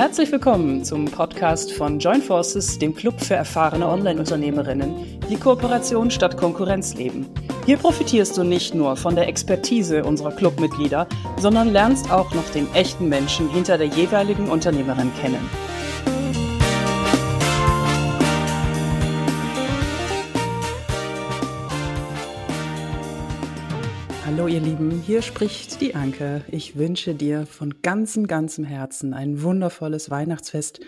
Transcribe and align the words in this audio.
Herzlich 0.00 0.32
willkommen 0.32 0.82
zum 0.82 1.04
Podcast 1.04 1.74
von 1.74 1.98
Join 1.98 2.22
Forces, 2.22 2.78
dem 2.78 2.94
Club 2.94 3.20
für 3.20 3.34
erfahrene 3.34 3.86
Online-Unternehmerinnen, 3.86 5.20
die 5.28 5.36
Kooperation 5.36 6.10
statt 6.10 6.38
Konkurrenz 6.38 6.94
leben. 6.94 7.28
Hier 7.66 7.76
profitierst 7.76 8.34
du 8.38 8.42
nicht 8.42 8.74
nur 8.74 8.96
von 8.96 9.14
der 9.14 9.28
Expertise 9.28 10.02
unserer 10.02 10.32
Clubmitglieder, 10.32 11.06
sondern 11.36 11.70
lernst 11.70 12.10
auch 12.10 12.32
noch 12.32 12.48
den 12.48 12.72
echten 12.72 13.10
Menschen 13.10 13.50
hinter 13.50 13.76
der 13.76 13.88
jeweiligen 13.88 14.48
Unternehmerin 14.48 15.12
kennen. 15.20 15.50
Hallo 24.40 24.48
ihr 24.48 24.60
Lieben, 24.60 25.02
hier 25.02 25.20
spricht 25.20 25.82
die 25.82 25.94
Anke. 25.94 26.42
Ich 26.50 26.78
wünsche 26.78 27.14
dir 27.14 27.44
von 27.44 27.82
ganzem, 27.82 28.26
ganzem 28.26 28.64
Herzen 28.64 29.12
ein 29.12 29.42
wundervolles 29.42 30.08
Weihnachtsfest 30.08 30.80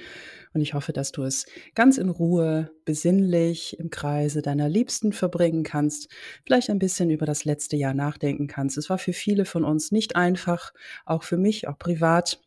und 0.54 0.62
ich 0.62 0.72
hoffe, 0.72 0.94
dass 0.94 1.12
du 1.12 1.22
es 1.24 1.44
ganz 1.74 1.98
in 1.98 2.08
Ruhe, 2.08 2.70
besinnlich 2.86 3.78
im 3.78 3.90
Kreise 3.90 4.40
deiner 4.40 4.70
Liebsten 4.70 5.12
verbringen 5.12 5.64
kannst, 5.64 6.08
vielleicht 6.46 6.70
ein 6.70 6.78
bisschen 6.78 7.10
über 7.10 7.26
das 7.26 7.44
letzte 7.44 7.76
Jahr 7.76 7.92
nachdenken 7.92 8.46
kannst. 8.46 8.78
Es 8.78 8.88
war 8.88 8.96
für 8.96 9.12
viele 9.12 9.44
von 9.44 9.64
uns 9.64 9.92
nicht 9.92 10.16
einfach, 10.16 10.72
auch 11.04 11.22
für 11.22 11.36
mich, 11.36 11.68
auch 11.68 11.78
privat. 11.78 12.40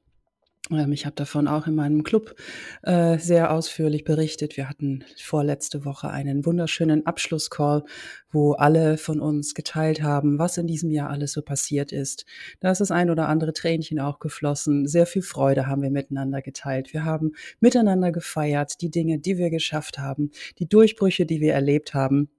Ähm, 0.72 0.92
ich 0.92 1.06
habe 1.06 1.16
davon 1.16 1.48
auch 1.48 1.68
in 1.68 1.76
meinem 1.76 2.04
Club 2.04 2.36
äh, 2.84 3.18
sehr 3.18 3.52
ausführlich 3.52 4.04
berichtet. 4.04 4.58
Wir 4.58 4.70
hatten 4.70 5.04
vorletzte 5.18 5.86
Woche 5.86 6.10
einen 6.10 6.46
wunderschönen 6.46 7.06
Abschlusscall, 7.06 7.84
wo 8.32 8.54
alle 8.54 8.98
von 8.98 9.20
uns 9.20 9.54
geteilt 9.54 10.02
haben, 10.02 10.40
was 10.40 10.58
in 10.58 10.68
diesem 10.68 10.92
Jahr 10.92 11.10
alles 11.10 11.34
so 11.34 11.42
passiert 11.42 11.92
ist. 11.92 12.26
Da 12.60 12.72
ist 12.72 12.82
das 12.82 12.92
ein 12.92 13.10
oder 13.10 13.28
andere 13.28 13.54
Tränchen 13.54 14.00
auch 14.00 14.20
geflossen. 14.20 14.88
Sehr 14.88 15.06
viel 15.06 15.22
Freude 15.22 15.68
haben 15.68 15.82
wir 15.82 15.92
miteinander 15.92 16.42
geteilt. 16.42 16.94
Wir 16.94 17.06
haben 17.06 17.34
miteinander 17.60 18.12
gefeiert, 18.12 18.82
die 18.82 18.92
Dinge, 18.92 19.20
die 19.20 19.38
wir 19.38 19.50
geschafft 19.50 19.98
haben, 19.98 20.32
die 20.60 20.68
Durchbrüche, 20.68 21.26
die 21.26 21.42
wir 21.42 21.54
erlebt 21.54 21.94
haben. 21.94 22.30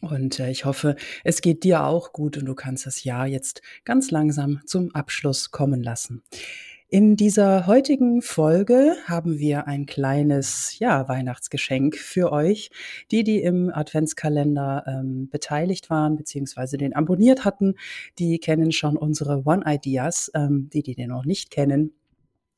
Und 0.00 0.40
äh, 0.40 0.50
ich 0.50 0.64
hoffe, 0.64 0.96
es 1.22 1.42
geht 1.42 1.62
dir 1.62 1.84
auch 1.84 2.12
gut 2.12 2.36
und 2.36 2.46
du 2.46 2.54
kannst 2.54 2.86
das 2.86 3.04
Jahr 3.04 3.28
jetzt 3.28 3.62
ganz 3.84 4.10
langsam 4.10 4.60
zum 4.66 4.92
Abschluss 4.94 5.52
kommen 5.52 5.80
lassen. 5.80 6.22
In 6.94 7.16
dieser 7.16 7.66
heutigen 7.66 8.20
Folge 8.20 8.96
haben 9.06 9.38
wir 9.38 9.66
ein 9.66 9.86
kleines 9.86 10.78
ja, 10.78 11.08
Weihnachtsgeschenk 11.08 11.96
für 11.96 12.30
euch. 12.32 12.70
Die, 13.10 13.24
die 13.24 13.40
im 13.40 13.70
Adventskalender 13.72 14.84
ähm, 14.86 15.30
beteiligt 15.30 15.88
waren 15.88 16.16
bzw. 16.16 16.76
den 16.76 16.94
abonniert 16.94 17.46
hatten, 17.46 17.76
die 18.18 18.38
kennen 18.40 18.72
schon 18.72 18.98
unsere 18.98 19.46
One 19.46 19.64
Ideas. 19.66 20.30
Ähm, 20.34 20.68
die, 20.70 20.82
die 20.82 20.94
den 20.94 21.08
noch 21.08 21.24
nicht 21.24 21.50
kennen, 21.50 21.94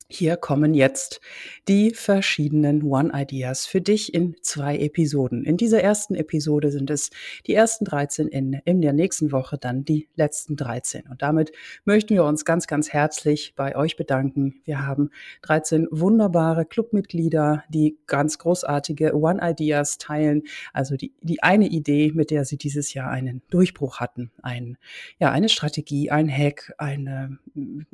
hier 0.07 0.37
kommen 0.37 0.75
jetzt 0.75 1.19
die 1.67 1.91
verschiedenen 1.91 2.83
One-Ideas 2.83 3.65
für 3.65 3.81
dich 3.81 4.13
in 4.13 4.35
zwei 4.41 4.77
Episoden. 4.77 5.43
In 5.43 5.57
dieser 5.57 5.81
ersten 5.81 6.13
Episode 6.13 6.71
sind 6.71 6.91
es 6.91 7.09
die 7.47 7.55
ersten 7.55 7.85
13, 7.85 8.27
in, 8.27 8.53
in 8.65 8.81
der 8.81 8.93
nächsten 8.93 9.31
Woche 9.31 9.57
dann 9.57 9.83
die 9.83 10.07
letzten 10.15 10.57
13. 10.57 11.07
Und 11.09 11.23
damit 11.23 11.51
möchten 11.85 12.13
wir 12.13 12.23
uns 12.23 12.45
ganz, 12.45 12.67
ganz 12.67 12.93
herzlich 12.93 13.53
bei 13.55 13.75
euch 13.75 13.95
bedanken. 13.97 14.61
Wir 14.63 14.85
haben 14.85 15.09
13 15.41 15.87
wunderbare 15.89 16.65
Clubmitglieder, 16.65 17.63
die 17.69 17.97
ganz 18.05 18.37
großartige 18.37 19.15
One-Ideas 19.15 19.97
teilen. 19.97 20.43
Also 20.71 20.97
die, 20.97 21.13
die 21.21 21.41
eine 21.41 21.67
Idee, 21.67 22.11
mit 22.13 22.29
der 22.29 22.45
sie 22.45 22.57
dieses 22.57 22.93
Jahr 22.93 23.09
einen 23.09 23.41
Durchbruch 23.49 23.99
hatten. 23.99 24.31
Ein, 24.43 24.77
ja, 25.17 25.31
eine 25.31 25.49
Strategie, 25.49 26.11
ein 26.11 26.29
Hack, 26.29 26.73
eine, 26.77 27.39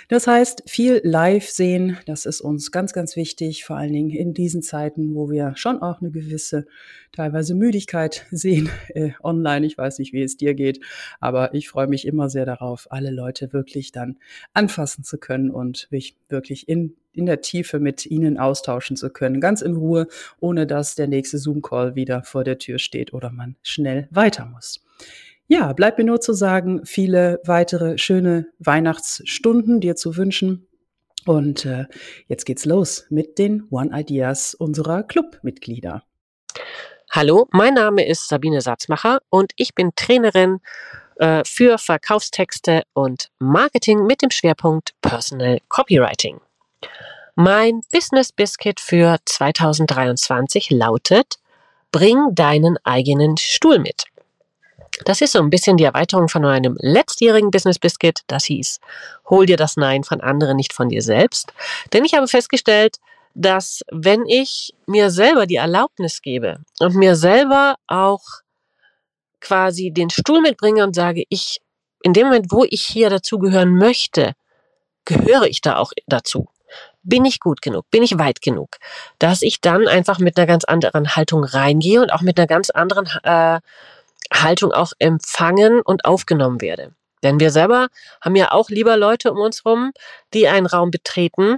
Das 0.09 0.27
heißt, 0.27 0.65
viel 0.67 1.01
live 1.05 1.49
sehen, 1.49 1.99
das 2.07 2.27
ist 2.27 2.41
uns 2.41 2.71
ganz, 2.71 2.93
ganz 2.93 3.17
wichtig, 3.17 3.65
vor 3.65 3.77
allen 3.77 3.93
Dingen 3.93 4.11
in 4.11 4.35
diesen 4.35 4.63
Zeiten, 4.63 5.15
wo 5.15 5.31
wir 5.31 5.53
schon 5.57 5.83
auch 5.83 6.01
eine 6.01 6.11
gewisse, 6.11 6.67
teilweise 7.13 7.55
Müdigkeit 7.55 8.27
sehen 8.31 8.71
äh, 8.89 9.11
online. 9.23 9.67
Ich 9.67 9.77
weiß 9.77 9.99
nicht, 9.99 10.13
wie 10.13 10.23
es 10.23 10.37
dir 10.37 10.55
geht, 10.55 10.81
aber 11.21 11.55
ich 11.55 11.69
freue 11.69 11.89
mich 11.89 12.07
immer 12.07 12.31
sehr 12.31 12.47
darauf, 12.47 12.87
alle 12.91 13.11
Leute 13.11 13.53
wirklich 13.53 13.93
dann 13.93 14.17
anfassen 14.55 15.05
zu 15.05 15.19
können 15.19 15.51
und 15.51 15.89
mich 15.91 16.17
wirklich 16.29 16.69
in 16.69 16.95
in 17.17 17.25
der 17.25 17.41
Tiefe 17.41 17.81
mit 17.81 18.05
Ihnen 18.07 18.39
austauschen 18.39 18.95
zu 18.95 19.09
können, 19.11 19.41
ganz 19.41 19.63
in 19.63 19.75
Ruhe, 19.77 20.07
ohne 20.39 20.67
dass 20.67 20.95
der 20.95 21.07
nächste 21.07 21.39
Zoom-Call 21.39 21.95
wieder 21.95 22.23
vor 22.23 22.45
der 22.45 22.59
Tür 22.59 22.79
steht 22.79 23.15
oder 23.15 23.31
man 23.31 23.57
schnell 23.63 24.07
weiter 24.11 24.45
muss. 24.45 24.85
Ja, 25.49 25.73
bleibt 25.73 25.99
mir 25.99 26.05
nur 26.05 26.21
zu 26.21 26.33
sagen, 26.33 26.85
viele 26.85 27.41
weitere 27.45 27.99
schöne 27.99 28.47
Weihnachtsstunden 28.59 29.81
dir 29.81 29.95
zu 29.95 30.17
wünschen. 30.17 30.67
Und 31.25 31.65
äh, 31.65 31.87
jetzt 32.27 32.47
geht's 32.47 32.65
los 32.65 33.07
mit 33.11 33.39
den 33.39 33.67
One 33.71 33.91
Ideas 33.93 34.55
unserer 34.55 35.05
Clubmitglieder. 35.05 36.03
Hallo, 37.11 37.47
mein 37.53 37.75
Name 37.75 38.07
ist 38.07 38.29
Sabine 38.29 38.61
Satzmacher 38.61 39.21
und 39.31 39.53
ich 39.57 39.75
bin 39.75 39.93
Trainerin 39.95 40.59
äh, 41.17 41.43
für 41.45 41.79
Verkaufstexte 41.79 42.83
und 42.93 43.31
Marketing 43.39 44.05
mit 44.05 44.23
dem 44.23 44.31
Schwerpunkt 44.31 44.95
Personal 45.01 45.61
Copywriting. 45.69 46.41
Mein 47.37 47.83
Business 47.93 48.33
Biscuit 48.33 48.81
für 48.81 49.19
2023 49.25 50.71
lautet, 50.71 51.39
bring 51.93 52.35
deinen 52.35 52.79
eigenen 52.85 53.37
Stuhl 53.37 53.79
mit. 53.79 54.07
Das 55.05 55.21
ist 55.21 55.33
so 55.33 55.41
ein 55.41 55.51
bisschen 55.51 55.77
die 55.77 55.85
Erweiterung 55.85 56.29
von 56.29 56.43
meinem 56.43 56.77
letztjährigen 56.81 57.51
Business 57.51 57.79
Biscuit. 57.79 58.21
Das 58.27 58.45
hieß, 58.45 58.81
hol 59.29 59.47
dir 59.47 59.57
das 59.57 59.77
Nein 59.77 60.05
von 60.05 60.21
anderen, 60.21 60.57
nicht 60.57 60.73
von 60.73 60.89
dir 60.89 61.03
selbst. 61.03 61.53
Denn 61.93 62.05
ich 62.05 62.15
habe 62.15 62.29
festgestellt, 62.29 62.97
dass 63.35 63.83
wenn 63.93 64.25
ich 64.27 64.75
mir 64.87 65.11
selber 65.11 65.47
die 65.47 65.57
Erlaubnis 65.57 66.23
gebe 66.23 66.61
und 66.81 66.95
mir 66.95 67.17
selber 67.17 67.77
auch 67.87 68.23
quasi 69.41 69.91
den 69.91 70.09
Stuhl 70.09 70.41
mitbringe 70.41 70.83
und 70.83 70.95
sage, 70.95 71.25
ich, 71.29 71.61
in 72.03 72.15
dem 72.15 72.29
Moment, 72.29 72.51
wo 72.51 72.65
ich 72.65 72.83
hier 72.83 73.11
dazugehören 73.11 73.77
möchte, 73.77 74.33
gehöre 75.05 75.45
ich 75.45 75.61
da 75.61 75.77
auch 75.77 75.93
dazu. 76.07 76.49
Bin 77.03 77.25
ich 77.25 77.39
gut 77.39 77.63
genug? 77.63 77.89
Bin 77.91 78.03
ich 78.03 78.19
weit 78.19 78.43
genug? 78.43 78.79
Dass 79.19 79.43
ich 79.43 79.61
dann 79.61 79.87
einfach 79.87 80.19
mit 80.19 80.37
einer 80.37 80.47
ganz 80.47 80.65
anderen 80.65 81.15
Haltung 81.15 81.45
reingehe 81.45 82.01
und 82.01 82.13
auch 82.13 82.23
mit 82.23 82.39
einer 82.39 82.49
ganz 82.49 82.71
anderen 82.71 83.07
äh, 83.23 83.61
Haltung 84.33 84.73
auch 84.73 84.93
empfangen 84.99 85.81
und 85.81 86.05
aufgenommen 86.05 86.61
werde. 86.61 86.95
Denn 87.23 87.41
wir 87.41 87.51
selber 87.51 87.89
haben 88.21 88.37
ja 88.37 88.53
auch 88.53 88.69
lieber 88.69 88.97
Leute 88.97 89.33
um 89.33 89.39
uns 89.39 89.65
rum, 89.65 89.93
die 90.35 90.49
einen 90.49 90.67
Raum 90.67 90.91
betreten 90.91 91.57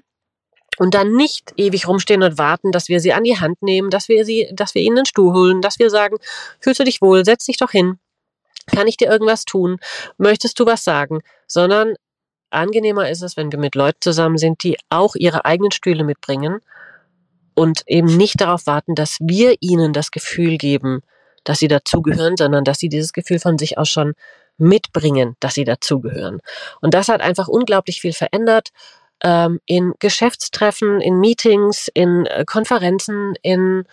und 0.79 0.95
dann 0.95 1.13
nicht 1.13 1.53
ewig 1.57 1.89
rumstehen 1.89 2.23
und 2.23 2.39
warten, 2.39 2.73
dass 2.73 2.89
wir 2.89 3.01
sie 3.01 3.13
an 3.13 3.25
die 3.25 3.39
Hand 3.39 3.63
nehmen, 3.63 3.91
dass 3.91 4.09
wir 4.09 4.25
sie, 4.25 4.49
dass 4.53 4.75
wir 4.75 4.83
ihnen 4.83 4.99
einen 4.99 5.07
Stuhl 5.07 5.33
holen, 5.33 5.61
dass 5.61 5.79
wir 5.79 5.91
sagen, 5.91 6.17
fühlst 6.61 6.81
du 6.81 6.85
dich 6.85 7.03
wohl, 7.03 7.25
setz 7.25 7.45
dich 7.45 7.57
doch 7.57 7.71
hin. 7.71 7.99
Kann 8.67 8.87
ich 8.87 8.97
dir 8.97 9.09
irgendwas 9.09 9.45
tun? 9.45 9.79
Möchtest 10.19 10.61
du 10.61 10.67
was 10.67 10.85
sagen? 10.85 11.21
Sondern 11.47 11.95
angenehmer 12.51 13.11
ist 13.11 13.23
es, 13.23 13.37
wenn 13.37 13.51
wir 13.51 13.59
mit 13.59 13.75
Leuten 13.75 14.01
zusammen 14.01 14.39
sind, 14.39 14.63
die 14.63 14.79
auch 14.89 15.15
ihre 15.17 15.45
eigenen 15.45 15.73
Stühle 15.73 16.05
mitbringen 16.05 16.61
und 17.55 17.83
eben 17.87 18.17
nicht 18.17 18.41
darauf 18.41 18.67
warten, 18.67 18.95
dass 18.95 19.19
wir 19.21 19.57
ihnen 19.61 19.93
das 19.93 20.11
Gefühl 20.11 20.59
geben, 20.59 21.03
dass 21.49 21.61
sie 21.61 21.69
dazugehören, 21.69 22.37
sondern 22.37 22.63
dass 22.63 22.79
sie 22.79 22.91
dieses 22.91 23.15
Gefühl 23.15 23.39
von 23.39 23.57
sich 23.57 23.79
aus 23.79 23.89
schon 23.89 24.13
mitbringen, 24.59 25.37
dass 25.41 25.55
sie 25.55 25.65
dazugehören. 25.65 26.41
Und 26.83 26.93
das 26.93 27.09
hat 27.09 27.23
einfach 27.23 27.49
unglaublich 27.49 28.03
viel 28.03 28.13
verändert 28.13 28.69
ähm, 29.25 29.59
in 29.65 29.95
Geschäftstreffen, 29.99 31.01
in 31.01 31.19
Meetings, 31.21 31.89
in 31.95 32.27
äh, 32.27 32.45
Konferenzen, 32.45 33.35
in 33.41 33.85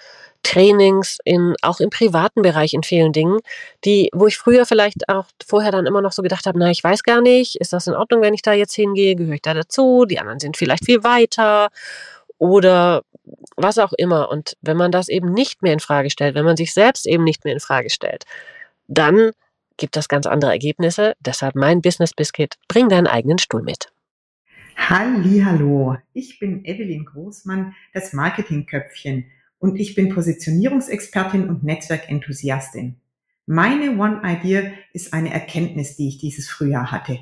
Trainings, 0.43 1.17
in, 1.23 1.55
auch 1.61 1.79
im 1.79 1.89
privaten 1.89 2.41
Bereich 2.41 2.73
in 2.73 2.83
vielen 2.83 3.13
Dingen, 3.13 3.39
die, 3.85 4.09
wo 4.13 4.27
ich 4.27 4.37
früher 4.37 4.65
vielleicht 4.65 5.07
auch 5.07 5.25
vorher 5.47 5.71
dann 5.71 5.85
immer 5.85 6.01
noch 6.01 6.11
so 6.11 6.21
gedacht 6.21 6.45
habe, 6.45 6.59
na, 6.59 6.69
ich 6.69 6.83
weiß 6.83 7.03
gar 7.03 7.21
nicht, 7.21 7.55
ist 7.55 7.73
das 7.73 7.87
in 7.87 7.95
Ordnung, 7.95 8.21
wenn 8.21 8.33
ich 8.33 8.41
da 8.41 8.53
jetzt 8.53 8.75
hingehe, 8.75 9.15
gehöre 9.15 9.35
ich 9.35 9.41
da 9.41 9.53
dazu, 9.53 10.05
die 10.05 10.19
anderen 10.19 10.39
sind 10.39 10.57
vielleicht 10.57 10.85
viel 10.85 11.03
weiter 11.03 11.69
oder 12.37 13.03
was 13.55 13.77
auch 13.77 13.93
immer. 13.93 14.29
Und 14.29 14.57
wenn 14.61 14.77
man 14.77 14.91
das 14.91 15.09
eben 15.09 15.31
nicht 15.31 15.61
mehr 15.61 15.73
in 15.73 15.79
Frage 15.79 16.09
stellt, 16.09 16.35
wenn 16.35 16.45
man 16.45 16.57
sich 16.57 16.73
selbst 16.73 17.07
eben 17.07 17.23
nicht 17.23 17.43
mehr 17.43 17.53
in 17.53 17.59
Frage 17.59 17.89
stellt, 17.89 18.25
dann 18.87 19.31
gibt 19.77 19.95
das 19.95 20.07
ganz 20.07 20.25
andere 20.25 20.51
Ergebnisse. 20.51 21.13
Deshalb 21.19 21.55
mein 21.55 21.81
Business 21.81 22.13
Biscuit, 22.13 22.55
bring 22.67 22.89
deinen 22.89 23.07
eigenen 23.07 23.37
Stuhl 23.37 23.61
mit. 23.61 23.91
Hallo, 24.77 25.97
ich 26.13 26.39
bin 26.39 26.65
Evelyn 26.65 27.05
Großmann, 27.05 27.73
das 27.93 28.13
Marketingköpfchen 28.13 29.25
und 29.57 29.77
ich 29.77 29.95
bin 29.95 30.09
Positionierungsexpertin 30.09 31.49
und 31.49 31.63
Netzwerkenthusiastin. 31.63 32.97
Meine 33.47 33.97
One 33.97 34.21
Idea 34.23 34.71
ist 34.91 35.13
eine 35.13 35.33
Erkenntnis, 35.33 35.95
die 35.95 36.09
ich 36.09 36.17
dieses 36.17 36.49
Frühjahr 36.49 36.91
hatte. 36.91 37.19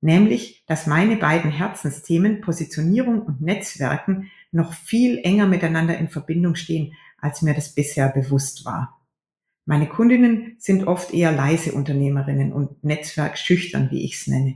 Nämlich, 0.00 0.64
dass 0.66 0.86
meine 0.86 1.16
beiden 1.16 1.50
Herzensthemen 1.50 2.40
Positionierung 2.40 3.22
und 3.22 3.40
Netzwerken 3.40 4.30
noch 4.50 4.72
viel 4.72 5.18
enger 5.22 5.46
miteinander 5.46 5.98
in 5.98 6.08
Verbindung 6.08 6.54
stehen, 6.54 6.94
als 7.18 7.42
mir 7.42 7.54
das 7.54 7.74
bisher 7.74 8.08
bewusst 8.08 8.64
war. 8.64 9.00
Meine 9.66 9.86
Kundinnen 9.86 10.56
sind 10.58 10.86
oft 10.86 11.12
eher 11.12 11.32
leise 11.32 11.72
Unternehmerinnen 11.72 12.52
und 12.52 12.82
netzwerkschüchtern, 12.82 13.90
wie 13.90 14.04
ich 14.04 14.14
es 14.14 14.26
nenne. 14.26 14.54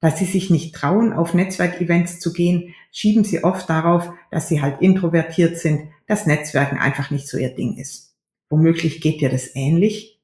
Da 0.00 0.10
sie 0.10 0.24
sich 0.24 0.48
nicht 0.48 0.74
trauen, 0.74 1.12
auf 1.12 1.34
Netzwerkevents 1.34 2.20
zu 2.20 2.32
gehen, 2.32 2.74
schieben 2.92 3.24
sie 3.24 3.44
oft 3.44 3.68
darauf, 3.68 4.10
dass 4.30 4.48
sie 4.48 4.62
halt 4.62 4.80
introvertiert 4.80 5.58
sind, 5.58 5.90
dass 6.06 6.26
Netzwerken 6.26 6.78
einfach 6.78 7.10
nicht 7.10 7.28
so 7.28 7.36
ihr 7.36 7.54
Ding 7.54 7.76
ist. 7.76 8.16
Womöglich 8.48 9.00
geht 9.00 9.20
dir 9.20 9.28
das 9.28 9.54
ähnlich. 9.54 10.22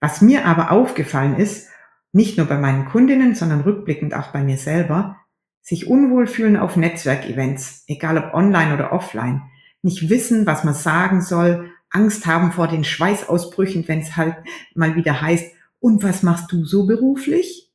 Was 0.00 0.22
mir 0.22 0.46
aber 0.46 0.70
aufgefallen 0.70 1.36
ist, 1.36 1.68
nicht 2.12 2.38
nur 2.38 2.46
bei 2.46 2.56
meinen 2.56 2.86
Kundinnen, 2.86 3.34
sondern 3.34 3.60
rückblickend 3.60 4.14
auch 4.14 4.28
bei 4.28 4.42
mir 4.42 4.56
selber, 4.56 5.19
sich 5.62 5.86
unwohl 5.86 6.26
fühlen 6.26 6.56
auf 6.56 6.76
Netzwerkevents, 6.76 7.84
egal 7.86 8.18
ob 8.18 8.34
online 8.34 8.74
oder 8.74 8.92
offline, 8.92 9.42
nicht 9.82 10.08
wissen, 10.08 10.46
was 10.46 10.64
man 10.64 10.74
sagen 10.74 11.22
soll, 11.22 11.70
Angst 11.90 12.26
haben 12.26 12.52
vor 12.52 12.68
den 12.68 12.84
Schweißausbrüchen, 12.84 13.88
wenn 13.88 14.00
es 14.00 14.16
halt 14.16 14.36
mal 14.74 14.96
wieder 14.96 15.20
heißt, 15.20 15.52
und 15.80 16.02
was 16.02 16.22
machst 16.22 16.52
du 16.52 16.64
so 16.64 16.86
beruflich? 16.86 17.70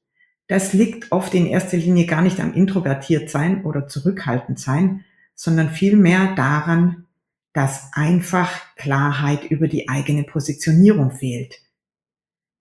Das 0.47 0.73
liegt 0.73 1.11
oft 1.11 1.33
in 1.33 1.47
erster 1.47 1.77
Linie 1.77 2.05
gar 2.05 2.21
nicht 2.21 2.39
am 2.39 2.53
introvertiert 2.53 3.29
sein 3.29 3.65
oder 3.65 3.87
zurückhaltend 3.87 4.59
sein, 4.59 5.03
sondern 5.33 5.69
vielmehr 5.69 6.35
daran, 6.35 7.05
dass 7.53 7.89
einfach 7.93 8.51
Klarheit 8.75 9.45
über 9.49 9.67
die 9.67 9.89
eigene 9.89 10.23
Positionierung 10.23 11.11
fehlt. 11.11 11.61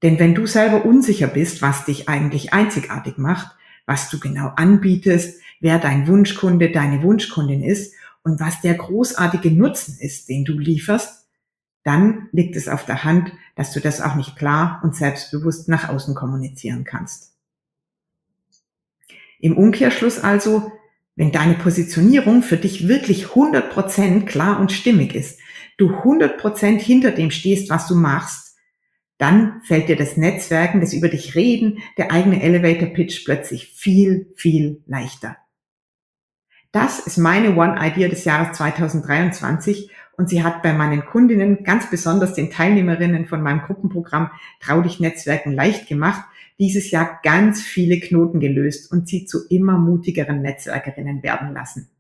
Denn 0.02 0.18
wenn 0.18 0.34
du 0.34 0.46
selber 0.46 0.84
unsicher 0.84 1.26
bist, 1.26 1.62
was 1.62 1.84
dich 1.84 2.08
eigentlich 2.08 2.52
einzigartig 2.52 3.18
macht, 3.18 3.56
was 3.86 4.10
du 4.10 4.18
genau 4.18 4.52
anbietest, 4.56 5.40
wer 5.60 5.78
dein 5.78 6.06
Wunschkunde, 6.06 6.70
deine 6.70 7.02
Wunschkundin 7.02 7.62
ist 7.62 7.94
und 8.22 8.40
was 8.40 8.60
der 8.60 8.74
großartige 8.74 9.50
Nutzen 9.50 9.98
ist, 10.00 10.28
den 10.28 10.44
du 10.44 10.54
lieferst, 10.54 11.26
dann 11.84 12.28
liegt 12.32 12.56
es 12.56 12.68
auf 12.68 12.86
der 12.86 13.04
Hand, 13.04 13.32
dass 13.56 13.72
du 13.72 13.80
das 13.80 14.00
auch 14.00 14.14
nicht 14.14 14.36
klar 14.36 14.80
und 14.82 14.96
selbstbewusst 14.96 15.68
nach 15.68 15.88
außen 15.88 16.14
kommunizieren 16.14 16.84
kannst. 16.84 17.34
Im 19.38 19.56
Umkehrschluss 19.58 20.18
also, 20.18 20.72
wenn 21.16 21.30
deine 21.30 21.54
Positionierung 21.54 22.42
für 22.42 22.56
dich 22.56 22.88
wirklich 22.88 23.26
100% 23.26 24.24
klar 24.24 24.58
und 24.58 24.72
stimmig 24.72 25.14
ist, 25.14 25.38
du 25.76 25.90
100% 25.90 26.80
hinter 26.80 27.10
dem 27.10 27.30
stehst, 27.30 27.68
was 27.68 27.86
du 27.86 27.94
machst, 27.94 28.43
dann 29.18 29.62
fällt 29.62 29.88
dir 29.88 29.96
das 29.96 30.16
Netzwerken, 30.16 30.80
das 30.80 30.92
über 30.92 31.08
dich 31.08 31.34
reden, 31.34 31.78
der 31.98 32.10
eigene 32.10 32.42
Elevator 32.42 32.88
Pitch 32.88 33.24
plötzlich 33.24 33.68
viel, 33.68 34.32
viel 34.36 34.82
leichter. 34.86 35.36
Das 36.72 36.98
ist 36.98 37.18
meine 37.18 37.56
One 37.56 37.76
Idea 37.78 38.08
des 38.08 38.24
Jahres 38.24 38.56
2023 38.56 39.90
und 40.16 40.28
sie 40.28 40.42
hat 40.42 40.62
bei 40.62 40.72
meinen 40.72 41.04
Kundinnen, 41.04 41.62
ganz 41.62 41.88
besonders 41.88 42.34
den 42.34 42.50
Teilnehmerinnen 42.50 43.26
von 43.26 43.42
meinem 43.42 43.62
Gruppenprogramm 43.62 44.30
Trau 44.60 44.80
dich 44.80 44.98
Netzwerken 44.98 45.52
leicht 45.52 45.86
gemacht, 45.86 46.24
dieses 46.58 46.90
Jahr 46.90 47.20
ganz 47.22 47.62
viele 47.62 48.00
Knoten 48.00 48.40
gelöst 48.40 48.90
und 48.90 49.08
sie 49.08 49.24
zu 49.24 49.46
immer 49.48 49.78
mutigeren 49.78 50.42
Netzwerkerinnen 50.42 51.22
werden 51.22 51.52
lassen. 51.52 51.90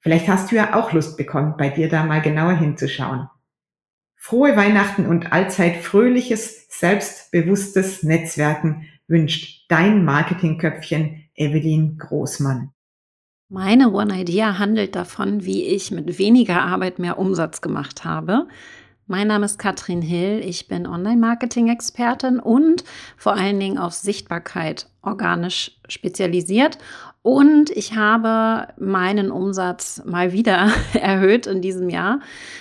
Vielleicht 0.00 0.28
hast 0.28 0.50
du 0.50 0.56
ja 0.56 0.74
auch 0.74 0.92
Lust 0.92 1.16
bekommen, 1.16 1.56
bei 1.58 1.68
dir 1.68 1.88
da 1.88 2.04
mal 2.04 2.22
genauer 2.22 2.56
hinzuschauen. 2.56 3.28
Frohe 4.22 4.54
Weihnachten 4.54 5.06
und 5.06 5.32
allzeit 5.32 5.76
fröhliches, 5.76 6.66
selbstbewusstes 6.68 8.02
Netzwerken 8.02 8.86
wünscht 9.08 9.64
dein 9.70 10.04
Marketingköpfchen 10.04 11.24
Evelyn 11.34 11.96
Großmann. 11.96 12.70
Meine 13.48 13.90
One 13.90 14.20
Idea 14.20 14.58
handelt 14.58 14.94
davon, 14.94 15.46
wie 15.46 15.64
ich 15.64 15.90
mit 15.90 16.18
weniger 16.18 16.60
Arbeit 16.60 16.98
mehr 16.98 17.18
Umsatz 17.18 17.62
gemacht 17.62 18.04
habe. 18.04 18.46
Mein 19.06 19.26
Name 19.26 19.46
ist 19.46 19.58
Katrin 19.58 20.02
Hill, 20.02 20.42
ich 20.44 20.68
bin 20.68 20.86
Online-Marketing-Expertin 20.86 22.40
und 22.40 22.84
vor 23.16 23.32
allen 23.32 23.58
Dingen 23.58 23.78
auf 23.78 23.94
Sichtbarkeit 23.94 24.86
organisch 25.00 25.80
spezialisiert. 25.88 26.76
Und 27.22 27.68
ich 27.70 27.96
habe 27.96 28.72
meinen 28.78 29.30
Umsatz 29.30 30.02
mal 30.06 30.32
wieder 30.32 30.72
erhöht 30.94 31.46
in 31.46 31.60
diesem 31.60 31.90
Jahr, 31.90 32.20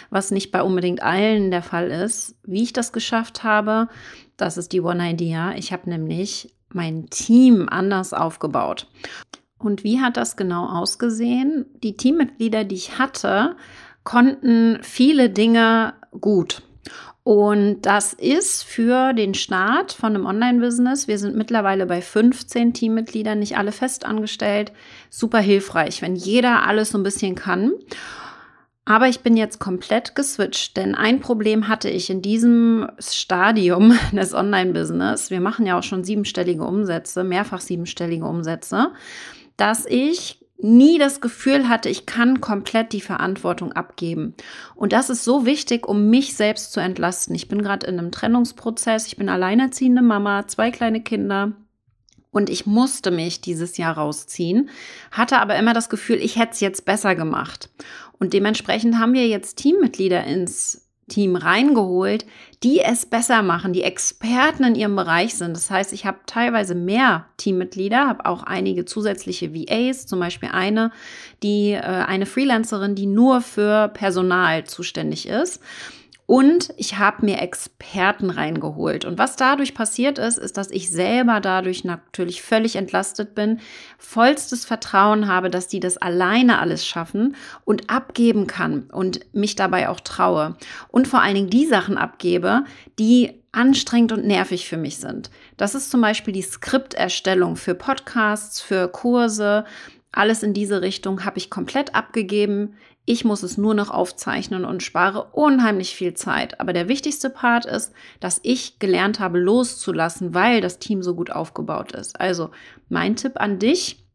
was 0.09 0.31
nicht 0.31 0.51
bei 0.51 0.61
unbedingt 0.61 1.01
allen 1.01 1.49
der 1.49 1.63
Fall 1.63 1.89
ist. 1.89 2.35
Wie 2.43 2.63
ich 2.63 2.73
das 2.73 2.91
geschafft 2.91 3.43
habe, 3.43 3.87
das 4.35 4.57
ist 4.57 4.73
die 4.73 4.81
One 4.81 5.11
Idea. 5.11 5.53
Ich 5.55 5.71
habe 5.71 5.89
nämlich 5.89 6.53
mein 6.73 7.09
Team 7.09 7.67
anders 7.69 8.13
aufgebaut. 8.13 8.87
Und 9.57 9.83
wie 9.83 9.99
hat 9.99 10.17
das 10.17 10.37
genau 10.37 10.67
ausgesehen? 10.67 11.65
Die 11.83 11.97
Teammitglieder, 11.97 12.63
die 12.63 12.75
ich 12.75 12.97
hatte, 12.97 13.55
konnten 14.03 14.79
viele 14.81 15.29
Dinge 15.29 15.93
gut. 16.19 16.63
Und 17.23 17.81
das 17.81 18.13
ist 18.13 18.63
für 18.63 19.13
den 19.13 19.33
Start 19.33 19.91
von 19.91 20.15
einem 20.15 20.25
Online-Business, 20.25 21.07
wir 21.07 21.19
sind 21.19 21.35
mittlerweile 21.35 21.85
bei 21.85 22.01
15 22.01 22.73
Teammitgliedern, 22.73 23.37
nicht 23.37 23.57
alle 23.57 23.71
fest 23.71 24.05
angestellt, 24.05 24.71
super 25.09 25.39
hilfreich, 25.39 26.01
wenn 26.01 26.15
jeder 26.15 26.65
alles 26.65 26.89
so 26.89 26.97
ein 26.97 27.03
bisschen 27.03 27.35
kann. 27.35 27.73
Aber 28.85 29.07
ich 29.07 29.19
bin 29.19 29.37
jetzt 29.37 29.59
komplett 29.59 30.15
geswitcht, 30.15 30.75
denn 30.75 30.95
ein 30.95 31.19
Problem 31.19 31.67
hatte 31.67 31.91
ich 31.91 32.09
in 32.09 32.23
diesem 32.23 32.89
Stadium 32.97 33.93
des 34.11 34.33
Online-Business. 34.33 35.29
Wir 35.29 35.41
machen 35.41 35.67
ja 35.67 35.77
auch 35.77 35.83
schon 35.83 36.03
siebenstellige 36.03 36.63
Umsätze, 36.63 37.23
mehrfach 37.23 37.61
siebenstellige 37.61 38.25
Umsätze, 38.25 38.91
dass 39.57 39.85
ich 39.85 40.38
nie 40.61 40.97
das 40.97 41.21
Gefühl 41.21 41.69
hatte, 41.69 41.89
ich 41.89 42.05
kann 42.05 42.41
komplett 42.41 42.91
die 42.91 43.01
Verantwortung 43.01 43.71
abgeben. 43.73 44.35
Und 44.75 44.93
das 44.93 45.09
ist 45.09 45.23
so 45.23 45.45
wichtig, 45.45 45.87
um 45.87 46.09
mich 46.09 46.35
selbst 46.35 46.73
zu 46.73 46.79
entlasten. 46.79 47.35
Ich 47.35 47.47
bin 47.47 47.61
gerade 47.61 47.87
in 47.87 47.97
einem 47.97 48.11
Trennungsprozess, 48.11 49.07
ich 49.07 49.17
bin 49.17 49.29
alleinerziehende 49.29 50.01
Mama, 50.01 50.47
zwei 50.47 50.71
kleine 50.71 51.01
Kinder. 51.01 51.53
Und 52.31 52.49
ich 52.49 52.67
musste 52.67 53.09
mich 53.09 53.41
dieses 53.41 53.77
Jahr 53.77 53.97
rausziehen, 53.97 54.69
hatte 55.11 55.39
aber 55.39 55.55
immer 55.55 55.73
das 55.73 55.89
Gefühl, 55.89 56.17
ich 56.17 56.35
hätte 56.35 56.51
es 56.51 56.59
jetzt 56.59 56.85
besser 56.85 57.15
gemacht. 57.15 57.69
Und 58.19 58.33
dementsprechend 58.33 58.99
haben 58.99 59.13
wir 59.13 59.27
jetzt 59.27 59.57
Teammitglieder 59.57 60.25
ins 60.25 60.88
Team 61.09 61.35
reingeholt, 61.35 62.25
die 62.63 62.79
es 62.79 63.05
besser 63.05 63.41
machen, 63.41 63.73
die 63.73 63.83
Experten 63.83 64.63
in 64.63 64.75
ihrem 64.75 64.95
Bereich 64.95 65.35
sind. 65.35 65.55
Das 65.55 65.69
heißt, 65.69 65.91
ich 65.91 66.05
habe 66.05 66.19
teilweise 66.25 66.75
mehr 66.75 67.25
Teammitglieder, 67.37 68.07
habe 68.07 68.25
auch 68.25 68.43
einige 68.43 68.85
zusätzliche 68.85 69.53
VAs, 69.53 70.07
zum 70.07 70.19
Beispiel 70.19 70.49
eine, 70.51 70.91
die 71.43 71.71
äh, 71.71 71.81
eine 71.81 72.25
Freelancerin, 72.25 72.95
die 72.95 73.05
nur 73.05 73.41
für 73.41 73.89
Personal 73.89 74.63
zuständig 74.63 75.27
ist. 75.27 75.61
Und 76.29 76.69
ich 76.77 76.99
habe 76.99 77.25
mir 77.25 77.39
Experten 77.41 78.29
reingeholt. 78.29 79.03
Und 79.03 79.17
was 79.17 79.35
dadurch 79.35 79.73
passiert 79.73 80.19
ist, 80.19 80.37
ist, 80.37 80.57
dass 80.57 80.69
ich 80.69 80.91
selber 80.91 81.39
dadurch 81.39 81.85
natürlich 81.85 82.43
völlig 82.43 82.75
entlastet 82.75 83.33
bin, 83.33 83.59
vollstes 83.97 84.63
Vertrauen 84.63 85.27
habe, 85.27 85.49
dass 85.49 85.67
die 85.67 85.79
das 85.79 85.97
alleine 85.97 86.59
alles 86.59 86.85
schaffen 86.85 87.35
und 87.65 87.89
abgeben 87.89 88.45
kann 88.45 88.83
und 88.91 89.21
mich 89.33 89.55
dabei 89.55 89.89
auch 89.89 90.01
traue. 90.01 90.55
Und 90.89 91.07
vor 91.07 91.23
allen 91.23 91.33
Dingen 91.33 91.49
die 91.49 91.65
Sachen 91.65 91.97
abgebe, 91.97 92.63
die 92.99 93.41
anstrengend 93.51 94.11
und 94.11 94.27
nervig 94.27 94.67
für 94.67 94.77
mich 94.77 94.97
sind. 94.97 95.31
Das 95.57 95.73
ist 95.73 95.89
zum 95.89 96.01
Beispiel 96.01 96.35
die 96.35 96.43
Skripterstellung 96.43 97.55
für 97.55 97.73
Podcasts, 97.73 98.61
für 98.61 98.87
Kurse. 98.87 99.65
Alles 100.11 100.43
in 100.43 100.53
diese 100.53 100.83
Richtung 100.83 101.25
habe 101.25 101.39
ich 101.39 101.49
komplett 101.49 101.95
abgegeben. 101.95 102.75
Ich 103.11 103.25
muss 103.25 103.41
es 103.41 103.57
nur 103.57 103.73
noch 103.73 103.89
aufzeichnen 103.89 104.65
und 104.65 104.83
spare 104.83 105.31
unheimlich 105.31 105.95
viel 105.95 106.13
Zeit. 106.13 106.59
Aber 106.59 106.73
der 106.73 106.87
wichtigste 106.87 107.31
Part 107.31 107.65
ist, 107.65 107.91
dass 108.19 108.39
ich 108.43 108.77
gelernt 108.77 109.19
habe, 109.19 109.39
loszulassen, 109.39 110.35
weil 110.35 110.61
das 110.61 110.77
Team 110.77 111.01
so 111.01 111.15
gut 111.15 111.31
aufgebaut 111.31 111.93
ist. 111.93 112.21
Also 112.21 112.51
mein 112.87 113.15
Tipp 113.15 113.31
an 113.37 113.57
dich, 113.57 114.05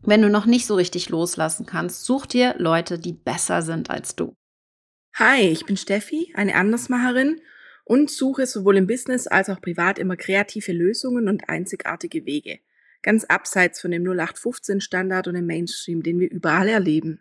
wenn 0.00 0.22
du 0.22 0.30
noch 0.30 0.46
nicht 0.46 0.64
so 0.64 0.76
richtig 0.76 1.10
loslassen 1.10 1.66
kannst, 1.66 2.06
such 2.06 2.24
dir 2.24 2.54
Leute, 2.56 2.98
die 2.98 3.12
besser 3.12 3.60
sind 3.60 3.90
als 3.90 4.16
du. 4.16 4.32
Hi, 5.16 5.42
ich 5.42 5.66
bin 5.66 5.76
Steffi, 5.76 6.32
eine 6.34 6.54
Andersmacherin 6.54 7.42
und 7.84 8.10
suche 8.10 8.46
sowohl 8.46 8.78
im 8.78 8.86
Business 8.86 9.26
als 9.26 9.50
auch 9.50 9.60
privat 9.60 9.98
immer 9.98 10.16
kreative 10.16 10.72
Lösungen 10.72 11.28
und 11.28 11.50
einzigartige 11.50 12.24
Wege. 12.24 12.60
Ganz 13.02 13.24
abseits 13.24 13.82
von 13.82 13.90
dem 13.90 14.04
0815 14.04 14.80
Standard 14.80 15.28
und 15.28 15.34
dem 15.34 15.44
Mainstream, 15.44 16.02
den 16.02 16.18
wir 16.18 16.30
überall 16.30 16.68
erleben. 16.68 17.20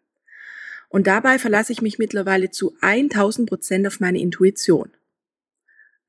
Und 0.90 1.08
dabei 1.08 1.38
verlasse 1.38 1.74
ich 1.74 1.82
mich 1.82 2.00
mittlerweile 2.00 2.50
zu 2.50 2.76
1000 2.82 3.50
Prozent 3.50 3.88
auf 3.88 4.00
meine 4.00 4.20
Intuition. 4.20 4.92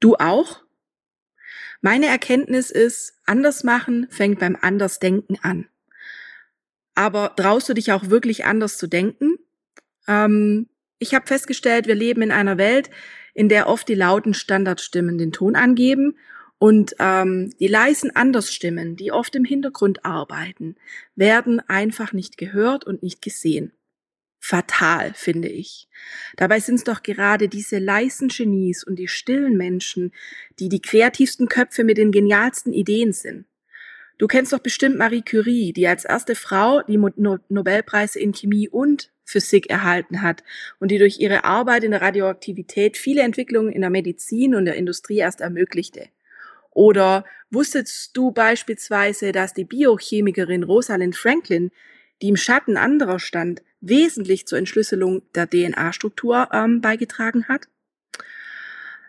Du 0.00 0.14
auch? 0.16 0.62
Meine 1.80 2.06
Erkenntnis 2.06 2.70
ist, 2.70 3.20
anders 3.26 3.64
machen 3.64 4.06
fängt 4.10 4.38
beim 4.38 4.56
Andersdenken 4.60 5.38
an. 5.42 5.68
Aber 6.94 7.34
traust 7.36 7.68
du 7.68 7.74
dich 7.74 7.92
auch 7.92 8.10
wirklich 8.10 8.44
anders 8.44 8.78
zu 8.78 8.86
denken? 8.86 9.36
Ähm, 10.06 10.68
ich 10.98 11.14
habe 11.14 11.26
festgestellt, 11.26 11.86
wir 11.86 11.94
leben 11.94 12.22
in 12.22 12.32
einer 12.32 12.58
Welt, 12.58 12.90
in 13.34 13.48
der 13.48 13.68
oft 13.68 13.88
die 13.88 13.94
lauten 13.94 14.34
Standardstimmen 14.34 15.18
den 15.18 15.30
Ton 15.30 15.54
angeben 15.54 16.16
und 16.58 16.96
ähm, 16.98 17.52
die 17.60 17.68
leisen 17.68 18.14
Andersstimmen, 18.16 18.96
die 18.96 19.12
oft 19.12 19.36
im 19.36 19.44
Hintergrund 19.44 20.04
arbeiten, 20.04 20.74
werden 21.14 21.60
einfach 21.68 22.12
nicht 22.12 22.36
gehört 22.36 22.84
und 22.84 23.04
nicht 23.04 23.22
gesehen 23.22 23.72
fatal, 24.38 25.12
finde 25.14 25.48
ich. 25.48 25.88
Dabei 26.36 26.60
sind 26.60 26.76
es 26.76 26.84
doch 26.84 27.02
gerade 27.02 27.48
diese 27.48 27.78
leisen 27.78 28.28
Genies 28.28 28.84
und 28.84 28.96
die 28.96 29.08
stillen 29.08 29.56
Menschen, 29.56 30.12
die 30.58 30.68
die 30.68 30.80
kreativsten 30.80 31.48
Köpfe 31.48 31.84
mit 31.84 31.98
den 31.98 32.12
genialsten 32.12 32.72
Ideen 32.72 33.12
sind. 33.12 33.46
Du 34.18 34.26
kennst 34.26 34.52
doch 34.52 34.58
bestimmt 34.58 34.98
Marie 34.98 35.22
Curie, 35.22 35.72
die 35.72 35.86
als 35.86 36.04
erste 36.04 36.34
Frau 36.34 36.82
die 36.82 36.98
Nobelpreise 36.98 38.18
in 38.18 38.32
Chemie 38.32 38.68
und 38.68 39.12
Physik 39.24 39.70
erhalten 39.70 40.22
hat 40.22 40.42
und 40.80 40.90
die 40.90 40.98
durch 40.98 41.20
ihre 41.20 41.44
Arbeit 41.44 41.84
in 41.84 41.92
der 41.92 42.02
Radioaktivität 42.02 42.96
viele 42.96 43.22
Entwicklungen 43.22 43.70
in 43.70 43.82
der 43.82 43.90
Medizin 43.90 44.54
und 44.54 44.64
der 44.64 44.74
Industrie 44.74 45.18
erst 45.18 45.40
ermöglichte. 45.40 46.08
Oder 46.70 47.24
wusstest 47.50 48.16
du 48.16 48.32
beispielsweise, 48.32 49.32
dass 49.32 49.54
die 49.54 49.64
Biochemikerin 49.64 50.62
Rosalind 50.62 51.16
Franklin, 51.16 51.70
die 52.22 52.28
im 52.28 52.36
Schatten 52.36 52.76
anderer 52.76 53.18
stand, 53.18 53.62
wesentlich 53.80 54.46
zur 54.46 54.58
Entschlüsselung 54.58 55.22
der 55.34 55.48
DNA-Struktur 55.48 56.48
ähm, 56.52 56.80
beigetragen 56.80 57.48
hat. 57.48 57.68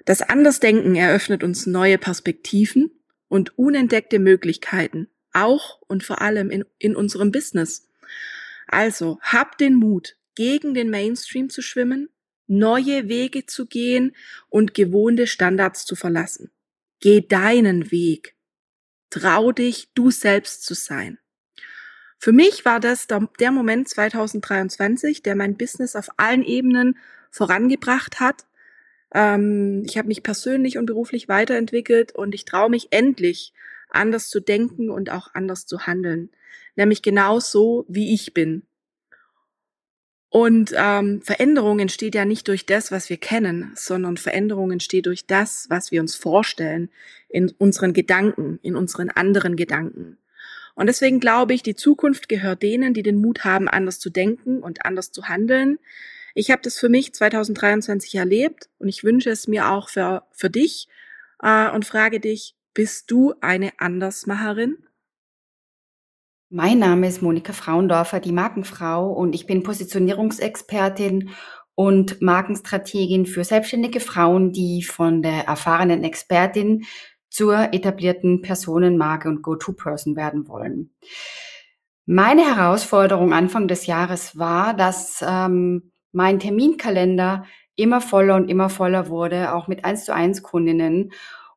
Das 0.05 0.21
Andersdenken 0.21 0.95
eröffnet 0.95 1.43
uns 1.43 1.65
neue 1.65 1.97
Perspektiven 1.97 2.91
und 3.27 3.57
unentdeckte 3.57 4.19
Möglichkeiten, 4.19 5.07
auch 5.33 5.81
und 5.87 6.03
vor 6.03 6.21
allem 6.21 6.49
in, 6.49 6.65
in 6.77 6.95
unserem 6.95 7.31
Business. 7.31 7.87
Also 8.67 9.19
hab 9.21 9.57
den 9.57 9.75
Mut, 9.75 10.17
gegen 10.35 10.73
den 10.73 10.89
Mainstream 10.89 11.49
zu 11.49 11.61
schwimmen, 11.61 12.09
neue 12.47 13.07
Wege 13.07 13.45
zu 13.45 13.65
gehen 13.67 14.15
und 14.49 14.73
gewohnte 14.73 15.27
Standards 15.27 15.85
zu 15.85 15.95
verlassen. 15.95 16.51
Geh 16.99 17.21
deinen 17.21 17.91
Weg. 17.91 18.35
Trau 19.09 19.51
dich, 19.51 19.89
du 19.93 20.11
selbst 20.11 20.63
zu 20.63 20.73
sein. 20.73 21.19
Für 22.21 22.33
mich 22.33 22.65
war 22.65 22.81
das 22.81 23.07
der 23.07 23.51
Moment 23.51 23.87
2023, 23.87 25.23
der 25.23 25.35
mein 25.35 25.55
Business 25.55 25.95
auf 25.95 26.09
allen 26.17 26.43
Ebenen 26.43 26.97
vorangebracht 27.31 28.19
hat. 28.19 28.45
Ähm, 29.13 29.83
ich 29.85 29.97
habe 29.97 30.09
mich 30.09 30.21
persönlich 30.21 30.77
und 30.77 30.85
beruflich 30.85 31.29
weiterentwickelt 31.29 32.11
und 32.11 32.35
ich 32.35 32.43
traue 32.43 32.69
mich 32.69 32.89
endlich, 32.91 33.53
anders 33.89 34.29
zu 34.29 34.41
denken 34.41 34.89
und 34.89 35.09
auch 35.09 35.33
anders 35.33 35.65
zu 35.65 35.87
handeln. 35.87 36.29
Nämlich 36.75 37.01
genau 37.01 37.39
so, 37.39 37.85
wie 37.87 38.13
ich 38.13 38.33
bin. 38.33 38.63
Und 40.29 40.73
ähm, 40.75 41.21
Veränderung 41.23 41.79
entsteht 41.79 42.13
ja 42.15 42.25
nicht 42.25 42.47
durch 42.49 42.65
das, 42.65 42.91
was 42.91 43.09
wir 43.09 43.17
kennen, 43.17 43.71
sondern 43.75 44.17
Veränderung 44.17 44.71
entsteht 44.71 45.07
durch 45.07 45.25
das, 45.25 45.67
was 45.69 45.91
wir 45.91 46.01
uns 46.01 46.15
vorstellen, 46.15 46.89
in 47.29 47.49
unseren 47.57 47.93
Gedanken, 47.93 48.59
in 48.61 48.75
unseren 48.75 49.09
anderen 49.09 49.55
Gedanken. 49.55 50.17
Und 50.79 50.87
deswegen 50.87 51.19
glaube 51.19 51.53
ich, 51.53 51.61
die 51.61 51.75
Zukunft 51.75 52.29
gehört 52.29 52.63
denen, 52.63 52.93
die 52.93 53.03
den 53.03 53.19
Mut 53.19 53.43
haben, 53.43 53.67
anders 53.67 53.99
zu 53.99 54.09
denken 54.09 54.63
und 54.63 54.85
anders 54.85 55.11
zu 55.11 55.27
handeln. 55.27 55.77
Ich 56.35 56.51
habe 56.51 56.61
das 56.61 56.79
für 56.79 56.87
mich 56.87 57.13
2023 57.13 58.15
erlebt 58.15 58.69
und 58.77 58.87
ich 58.87 59.03
wünsche 59.03 59.29
es 59.29 59.49
mir 59.49 59.71
auch 59.71 59.89
für, 59.89 60.23
für 60.31 60.49
dich 60.49 60.87
äh, 61.43 61.69
und 61.69 61.83
frage 61.83 62.21
dich, 62.21 62.55
bist 62.73 63.11
du 63.11 63.33
eine 63.41 63.73
Andersmacherin? 63.77 64.77
Mein 66.49 66.79
Name 66.79 67.09
ist 67.09 67.21
Monika 67.21 67.51
Frauendorfer, 67.51 68.21
die 68.21 68.31
Markenfrau, 68.31 69.11
und 69.11 69.35
ich 69.35 69.47
bin 69.47 69.63
Positionierungsexpertin 69.63 71.31
und 71.75 72.21
Markenstrategin 72.21 73.25
für 73.25 73.43
selbstständige 73.43 73.99
Frauen, 73.99 74.53
die 74.53 74.83
von 74.83 75.21
der 75.21 75.43
erfahrenen 75.43 76.05
Expertin 76.05 76.85
zur 77.29 77.73
etablierten 77.73 78.41
Personenmarke 78.41 79.29
und 79.29 79.41
Go-To-Person 79.41 80.15
werden 80.15 80.47
wollen. 80.47 80.91
Meine 82.05 82.55
Herausforderung 82.55 83.33
Anfang 83.33 83.67
des 83.67 83.85
Jahres 83.85 84.37
war, 84.37 84.73
dass 84.73 85.23
ähm, 85.25 85.91
mein 86.11 86.39
Terminkalender 86.39 87.45
immer 87.75 88.01
voller 88.01 88.35
und 88.35 88.49
immer 88.49 88.69
voller 88.69 89.09
wurde, 89.09 89.53
auch 89.53 89.67
mit 89.67 89.85
1 89.85 90.05
zu 90.05 90.13
1 90.13 90.41
Kundinnen 90.41 91.11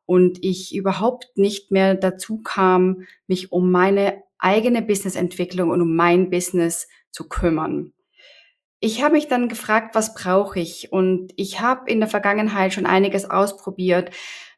und 0.05 0.43
ich 0.43 0.75
überhaupt 0.75 1.31
nicht 1.35 1.71
mehr 1.71 1.95
dazu 1.95 2.41
kam, 2.41 3.03
mich 3.27 3.51
um 3.51 3.71
meine 3.71 4.23
eigene 4.37 4.81
Businessentwicklung 4.81 5.69
und 5.69 5.81
um 5.81 5.95
mein 5.95 6.29
Business 6.29 6.87
zu 7.11 7.27
kümmern. 7.27 7.93
Ich 8.79 9.01
habe 9.01 9.13
mich 9.13 9.27
dann 9.27 9.47
gefragt, 9.47 9.95
was 9.95 10.13
brauche 10.13 10.59
ich? 10.59 10.91
Und 10.91 11.31
ich 11.37 11.61
habe 11.61 11.89
in 11.89 11.99
der 11.99 12.09
Vergangenheit 12.09 12.73
schon 12.73 12.85
einiges 12.85 13.29
ausprobiert, 13.29 14.11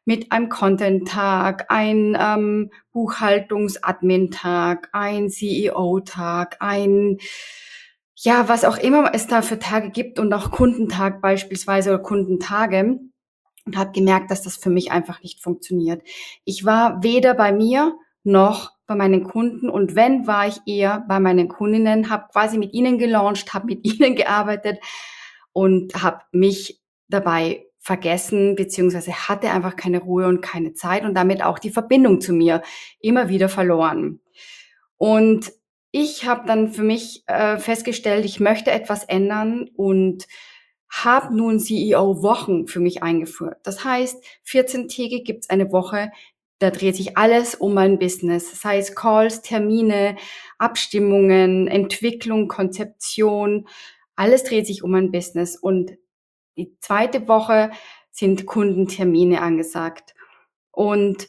mit 0.06 0.32
einem 0.32 0.48
Content-Tag, 0.48 1.66
ein 1.68 2.16
ähm, 2.18 2.70
Buchhaltungs-Admin-Tag, 2.92 4.88
ein 4.92 5.28
CEO-Tag, 5.28 6.56
ein 6.60 7.18
ja, 8.18 8.48
was 8.48 8.64
auch 8.64 8.78
immer 8.78 9.10
es 9.14 9.26
da 9.26 9.42
für 9.42 9.58
Tage 9.58 9.90
gibt 9.90 10.18
und 10.18 10.32
auch 10.32 10.50
Kundentag 10.50 11.20
beispielsweise 11.20 11.90
oder 11.90 11.98
Kundentage 12.02 12.98
und 13.66 13.76
habe 13.76 13.92
gemerkt, 13.92 14.30
dass 14.30 14.42
das 14.42 14.56
für 14.56 14.70
mich 14.70 14.90
einfach 14.90 15.22
nicht 15.22 15.42
funktioniert. 15.42 16.02
Ich 16.44 16.64
war 16.64 17.02
weder 17.02 17.34
bei 17.34 17.52
mir 17.52 17.94
noch 18.22 18.72
bei 18.86 18.94
meinen 18.94 19.24
Kunden 19.24 19.68
und 19.68 19.96
wenn, 19.96 20.26
war 20.26 20.46
ich 20.46 20.60
eher 20.66 21.04
bei 21.08 21.20
meinen 21.20 21.48
Kundinnen, 21.48 22.08
habe 22.08 22.28
quasi 22.32 22.56
mit 22.56 22.72
ihnen 22.72 22.98
gelauncht, 22.98 23.52
habe 23.52 23.66
mit 23.66 23.84
ihnen 24.00 24.14
gearbeitet 24.14 24.78
und 25.52 26.02
habe 26.02 26.20
mich 26.32 26.80
dabei 27.08 27.65
vergessen, 27.86 28.56
beziehungsweise 28.56 29.12
hatte 29.12 29.52
einfach 29.52 29.76
keine 29.76 30.00
Ruhe 30.00 30.26
und 30.26 30.42
keine 30.42 30.74
Zeit 30.74 31.04
und 31.04 31.14
damit 31.14 31.40
auch 31.40 31.60
die 31.60 31.70
Verbindung 31.70 32.20
zu 32.20 32.32
mir 32.32 32.62
immer 32.98 33.28
wieder 33.28 33.48
verloren. 33.48 34.18
Und 34.96 35.52
ich 35.92 36.26
habe 36.26 36.48
dann 36.48 36.72
für 36.72 36.82
mich 36.82 37.22
äh, 37.28 37.58
festgestellt, 37.58 38.24
ich 38.24 38.40
möchte 38.40 38.72
etwas 38.72 39.04
ändern 39.04 39.70
und 39.76 40.26
habe 40.88 41.36
nun 41.36 41.60
CEO-Wochen 41.60 42.66
für 42.66 42.80
mich 42.80 43.04
eingeführt. 43.04 43.58
Das 43.62 43.84
heißt, 43.84 44.20
14 44.42 44.88
Tage 44.88 45.22
gibt's 45.22 45.48
eine 45.48 45.70
Woche, 45.70 46.10
da 46.58 46.70
dreht 46.70 46.96
sich 46.96 47.16
alles 47.16 47.54
um 47.54 47.72
mein 47.72 48.00
Business, 48.00 48.60
sei 48.60 48.78
es 48.78 48.96
Calls, 48.96 49.42
Termine, 49.42 50.16
Abstimmungen, 50.58 51.68
Entwicklung, 51.68 52.48
Konzeption, 52.48 53.68
alles 54.16 54.42
dreht 54.42 54.66
sich 54.66 54.82
um 54.82 54.90
mein 54.90 55.12
Business 55.12 55.56
und 55.56 55.92
die 56.56 56.76
zweite 56.80 57.28
Woche 57.28 57.70
sind 58.10 58.46
Kundentermine 58.46 59.42
angesagt. 59.42 60.14
Und 60.70 61.28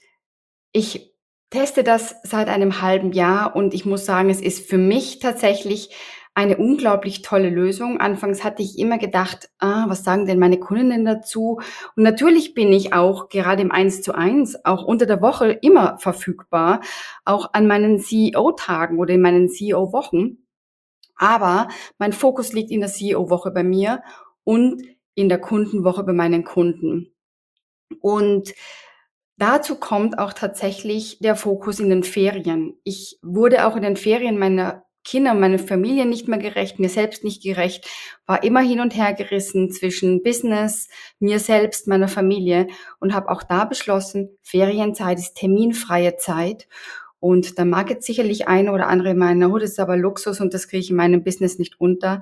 ich 0.71 1.13
teste 1.49 1.83
das 1.83 2.15
seit 2.23 2.49
einem 2.49 2.81
halben 2.81 3.11
Jahr 3.11 3.55
und 3.55 3.73
ich 3.73 3.85
muss 3.85 4.05
sagen, 4.05 4.29
es 4.29 4.41
ist 4.41 4.69
für 4.69 4.77
mich 4.77 5.19
tatsächlich 5.19 5.95
eine 6.37 6.57
unglaublich 6.57 7.23
tolle 7.23 7.49
Lösung. 7.49 7.99
Anfangs 7.99 8.43
hatte 8.43 8.61
ich 8.61 8.77
immer 8.77 8.99
gedacht, 8.99 9.49
ah, 9.57 9.85
was 9.87 10.03
sagen 10.03 10.27
denn 10.27 10.37
meine 10.37 10.59
Kundinnen 10.59 11.03
dazu? 11.03 11.59
Und 11.95 12.03
natürlich 12.03 12.53
bin 12.53 12.71
ich 12.71 12.93
auch 12.93 13.29
gerade 13.29 13.63
im 13.63 13.71
1 13.71 14.03
zu 14.03 14.13
1, 14.13 14.63
auch 14.63 14.83
unter 14.83 15.07
der 15.07 15.21
Woche 15.21 15.49
immer 15.49 15.97
verfügbar, 15.97 16.81
auch 17.25 17.53
an 17.53 17.65
meinen 17.65 17.99
CEO-Tagen 17.99 18.99
oder 18.99 19.15
in 19.15 19.21
meinen 19.21 19.49
CEO-Wochen. 19.49 20.37
Aber 21.15 21.69
mein 21.97 22.13
Fokus 22.13 22.53
liegt 22.53 22.69
in 22.69 22.81
der 22.81 22.89
CEO-Woche 22.89 23.49
bei 23.49 23.63
mir 23.63 24.03
und 24.43 24.83
in 25.17 25.29
der 25.29 25.39
Kundenwoche 25.39 26.03
bei 26.03 26.13
meinen 26.13 26.43
Kunden. 26.43 27.13
Und 27.99 28.53
Dazu 29.39 29.75
kommt 29.75 30.17
auch 30.17 30.33
tatsächlich 30.33 31.19
der 31.19 31.35
Fokus 31.35 31.79
in 31.79 31.91
den 31.91 32.01
Ferien. 32.01 32.73
Ich 32.83 33.19
wurde 33.21 33.67
auch 33.67 33.75
in 33.75 33.83
den 33.83 33.95
Ferien 33.95 34.39
meiner 34.39 34.87
Kinder 35.07 35.33
meiner 35.33 35.59
Familie 35.59 36.05
nicht 36.05 36.27
mehr 36.27 36.37
gerecht, 36.37 36.79
mir 36.79 36.89
selbst 36.89 37.23
nicht 37.23 37.41
gerecht, 37.41 37.87
war 38.25 38.43
immer 38.43 38.59
hin 38.59 38.81
und 38.81 38.93
her 38.93 39.13
gerissen 39.13 39.71
zwischen 39.71 40.21
Business, 40.21 40.89
mir 41.19 41.39
selbst, 41.39 41.87
meiner 41.87 42.09
Familie 42.09 42.67
und 42.99 43.13
habe 43.13 43.29
auch 43.29 43.41
da 43.43 43.63
beschlossen, 43.63 44.37
Ferienzeit 44.41 45.17
ist 45.17 45.35
terminfreie 45.35 46.17
Zeit. 46.17 46.67
Und 47.19 47.57
da 47.57 47.63
mag 47.63 47.89
jetzt 47.89 48.05
sicherlich 48.05 48.49
eine 48.49 48.73
oder 48.73 48.87
andere 48.87 49.13
meinen, 49.15 49.49
oh, 49.49 49.57
das 49.57 49.71
ist 49.71 49.79
aber 49.79 49.95
Luxus 49.95 50.41
und 50.41 50.53
das 50.53 50.67
kriege 50.67 50.81
ich 50.81 50.89
in 50.89 50.97
meinem 50.97 51.23
Business 51.23 51.57
nicht 51.57 51.79
unter. 51.79 52.21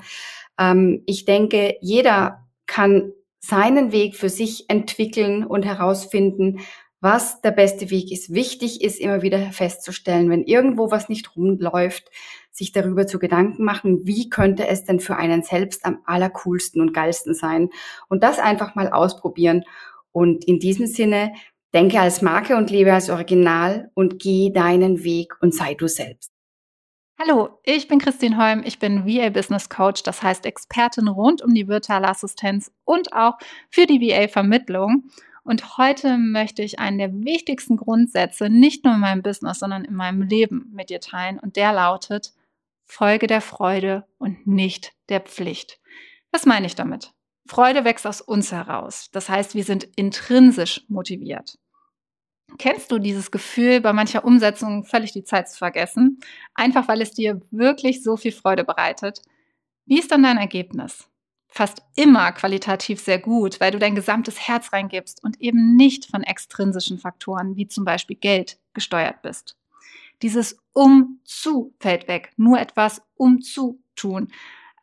Ähm, 0.59 1.01
ich 1.07 1.25
denke, 1.25 1.77
jeder 1.81 2.44
kann 2.67 3.11
seinen 3.39 3.91
Weg 3.91 4.15
für 4.15 4.29
sich 4.29 4.69
entwickeln 4.69 5.45
und 5.45 5.65
herausfinden, 5.65 6.59
was 7.01 7.41
der 7.41 7.51
beste 7.51 7.91
Weg 7.91 8.11
ist. 8.11 8.33
Wichtig 8.33 8.81
ist 8.81 8.99
immer 8.99 9.21
wieder 9.21 9.51
festzustellen, 9.51 10.29
wenn 10.29 10.43
irgendwo 10.43 10.89
was 10.89 11.07
nicht 11.07 11.35
rumläuft, 11.35 12.09
sich 12.51 12.71
darüber 12.71 13.05
zu 13.05 13.19
Gedanken 13.19 13.63
machen, 13.63 14.07
wie 14.07 14.29
könnte 14.29 14.67
es 14.67 14.85
denn 14.85 14.99
für 14.99 15.17
einen 15.17 15.43
selbst 15.43 15.85
am 15.85 15.99
allercoolsten 16.05 16.81
und 16.81 16.93
geilsten 16.93 17.35
sein 17.35 17.69
und 18.07 18.23
das 18.23 18.39
einfach 18.39 18.73
mal 18.75 18.89
ausprobieren. 18.89 19.63
Und 20.11 20.45
in 20.45 20.59
diesem 20.59 20.87
Sinne, 20.87 21.33
denke 21.75 21.99
als 21.99 22.21
Marke 22.21 22.55
und 22.55 22.71
lebe 22.71 22.93
als 22.93 23.09
Original 23.09 23.91
und 23.93 24.17
geh 24.17 24.51
deinen 24.51 25.03
Weg 25.03 25.33
und 25.41 25.53
sei 25.53 25.73
du 25.73 25.87
selbst. 25.87 26.34
Hallo, 27.17 27.59
ich 27.63 27.87
bin 27.87 27.99
Christine 27.99 28.35
Holm, 28.35 28.61
ich 28.65 28.77
bin 28.77 29.05
VA 29.05 29.29
Business 29.29 29.69
Coach, 29.69 30.03
das 30.03 30.21
heißt 30.21 30.45
Expertin 30.45 31.07
rund 31.07 31.41
um 31.41 31.53
die 31.53 31.69
virtuelle 31.69 32.09
Assistenz 32.09 32.73
und 32.83 33.13
auch 33.13 33.37
für 33.69 33.85
die 33.85 34.01
VA 34.01 34.27
Vermittlung. 34.27 35.05
Und 35.45 35.77
heute 35.77 36.17
möchte 36.17 36.61
ich 36.61 36.77
einen 36.77 36.97
der 36.97 37.13
wichtigsten 37.13 37.77
Grundsätze 37.77 38.49
nicht 38.49 38.83
nur 38.83 38.95
in 38.95 38.99
meinem 38.99 39.21
Business, 39.21 39.59
sondern 39.59 39.85
in 39.85 39.95
meinem 39.95 40.23
Leben 40.23 40.69
mit 40.73 40.89
dir 40.89 40.99
teilen. 40.99 41.39
Und 41.39 41.55
der 41.55 41.71
lautet, 41.71 42.33
Folge 42.83 43.27
der 43.27 43.41
Freude 43.41 44.05
und 44.17 44.45
nicht 44.45 44.91
der 45.07 45.21
Pflicht. 45.21 45.79
Was 46.31 46.45
meine 46.45 46.65
ich 46.65 46.75
damit? 46.75 47.13
Freude 47.47 47.85
wächst 47.85 48.05
aus 48.05 48.19
uns 48.19 48.51
heraus. 48.51 49.09
Das 49.13 49.29
heißt, 49.29 49.55
wir 49.55 49.63
sind 49.63 49.85
intrinsisch 49.95 50.83
motiviert. 50.89 51.57
Kennst 52.57 52.91
du 52.91 52.99
dieses 52.99 53.31
Gefühl, 53.31 53.81
bei 53.81 53.93
mancher 53.93 54.25
Umsetzung 54.25 54.85
völlig 54.85 55.11
die 55.11 55.23
Zeit 55.23 55.49
zu 55.49 55.57
vergessen, 55.57 56.19
einfach 56.53 56.87
weil 56.87 57.01
es 57.01 57.11
dir 57.11 57.41
wirklich 57.51 58.03
so 58.03 58.17
viel 58.17 58.31
Freude 58.31 58.63
bereitet? 58.63 59.21
Wie 59.85 59.99
ist 59.99 60.11
dann 60.11 60.23
dein 60.23 60.37
Ergebnis? 60.37 61.09
fast 61.55 61.83
immer 61.95 62.33
qualitativ 62.33 62.99
sehr 62.99 63.17
gut, 63.17 63.61
weil 63.61 63.71
du 63.71 63.79
dein 63.79 63.95
gesamtes 63.95 64.45
Herz 64.45 64.73
reingibst 64.73 65.23
und 65.23 65.39
eben 65.39 65.77
nicht 65.77 66.05
von 66.05 66.21
extrinsischen 66.21 66.99
Faktoren 66.99 67.55
wie 67.55 67.65
zum 67.65 67.85
Beispiel 67.85 68.17
Geld 68.17 68.59
gesteuert 68.73 69.21
bist. 69.21 69.55
Dieses 70.21 70.57
um 70.73 71.21
zu 71.23 71.73
fällt 71.79 72.09
weg. 72.09 72.33
Nur 72.35 72.59
etwas 72.59 73.01
um 73.15 73.41
zu 73.41 73.79
tun 73.95 74.27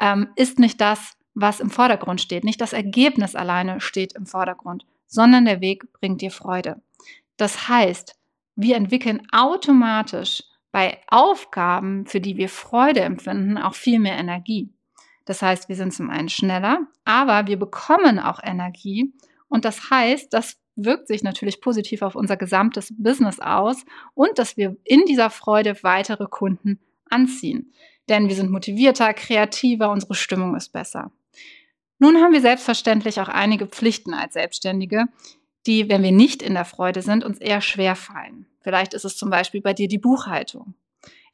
ähm, 0.00 0.28
ist 0.34 0.58
nicht 0.58 0.80
das, 0.80 1.18
was 1.34 1.60
im 1.60 1.68
Vordergrund 1.68 2.22
steht. 2.22 2.42
Nicht 2.42 2.62
das 2.62 2.72
Ergebnis 2.72 3.34
alleine 3.34 3.78
steht 3.82 4.14
im 4.14 4.24
Vordergrund, 4.24 4.86
sondern 5.06 5.44
der 5.44 5.60
Weg 5.60 5.92
bringt 5.92 6.22
dir 6.22 6.30
Freude. 6.30 6.80
Das 7.42 7.66
heißt, 7.66 8.14
wir 8.54 8.76
entwickeln 8.76 9.26
automatisch 9.32 10.44
bei 10.70 11.00
Aufgaben, 11.08 12.06
für 12.06 12.20
die 12.20 12.36
wir 12.36 12.48
Freude 12.48 13.00
empfinden, 13.00 13.58
auch 13.58 13.74
viel 13.74 13.98
mehr 13.98 14.16
Energie. 14.16 14.72
Das 15.24 15.42
heißt, 15.42 15.68
wir 15.68 15.74
sind 15.74 15.92
zum 15.92 16.08
einen 16.08 16.28
schneller, 16.28 16.86
aber 17.04 17.48
wir 17.48 17.58
bekommen 17.58 18.20
auch 18.20 18.38
Energie. 18.44 19.12
Und 19.48 19.64
das 19.64 19.90
heißt, 19.90 20.32
das 20.32 20.56
wirkt 20.76 21.08
sich 21.08 21.24
natürlich 21.24 21.60
positiv 21.60 22.02
auf 22.02 22.14
unser 22.14 22.36
gesamtes 22.36 22.94
Business 22.96 23.40
aus 23.40 23.84
und 24.14 24.38
dass 24.38 24.56
wir 24.56 24.76
in 24.84 25.04
dieser 25.08 25.28
Freude 25.28 25.82
weitere 25.82 26.26
Kunden 26.26 26.78
anziehen. 27.10 27.72
Denn 28.08 28.28
wir 28.28 28.36
sind 28.36 28.52
motivierter, 28.52 29.14
kreativer, 29.14 29.90
unsere 29.90 30.14
Stimmung 30.14 30.54
ist 30.54 30.72
besser. 30.72 31.10
Nun 31.98 32.18
haben 32.18 32.34
wir 32.34 32.40
selbstverständlich 32.40 33.20
auch 33.20 33.28
einige 33.28 33.66
Pflichten 33.66 34.14
als 34.14 34.34
Selbstständige, 34.34 35.06
die, 35.66 35.88
wenn 35.88 36.02
wir 36.02 36.12
nicht 36.12 36.42
in 36.42 36.54
der 36.54 36.64
Freude 36.64 37.02
sind, 37.02 37.24
uns 37.24 37.38
eher 37.38 37.60
schwer 37.60 37.96
fallen. 37.96 38.46
Vielleicht 38.60 38.94
ist 38.94 39.04
es 39.04 39.16
zum 39.16 39.30
Beispiel 39.30 39.60
bei 39.60 39.72
dir 39.72 39.88
die 39.88 39.98
Buchhaltung. 39.98 40.74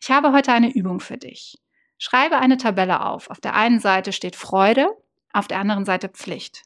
Ich 0.01 0.11
habe 0.11 0.33
heute 0.33 0.53
eine 0.53 0.73
Übung 0.73 1.01
für 1.01 1.17
dich. 1.17 1.59
Schreibe 1.99 2.39
eine 2.39 2.57
Tabelle 2.57 3.05
auf. 3.05 3.31
Auf 3.31 3.41
der 3.41 3.55
einen 3.55 3.81
Seite 3.81 4.13
steht 4.13 4.37
Freude, 4.37 4.89
auf 5.33 5.49
der 5.49 5.59
anderen 5.59 5.85
Seite 5.85 6.09
Pflicht. 6.09 6.63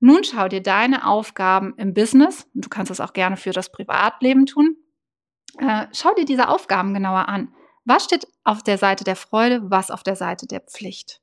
Nun 0.00 0.22
schau 0.22 0.48
dir 0.48 0.62
deine 0.62 1.06
Aufgaben 1.06 1.74
im 1.76 1.94
Business, 1.94 2.46
und 2.54 2.66
du 2.66 2.68
kannst 2.68 2.90
es 2.90 3.00
auch 3.00 3.12
gerne 3.12 3.36
für 3.36 3.50
das 3.50 3.72
Privatleben 3.72 4.46
tun, 4.46 4.76
äh, 5.58 5.86
schau 5.92 6.14
dir 6.14 6.24
diese 6.24 6.48
Aufgaben 6.48 6.94
genauer 6.94 7.28
an. 7.28 7.52
Was 7.84 8.04
steht 8.04 8.28
auf 8.44 8.62
der 8.62 8.78
Seite 8.78 9.02
der 9.02 9.16
Freude, 9.16 9.70
was 9.70 9.90
auf 9.90 10.02
der 10.02 10.14
Seite 10.14 10.46
der 10.46 10.60
Pflicht? 10.60 11.20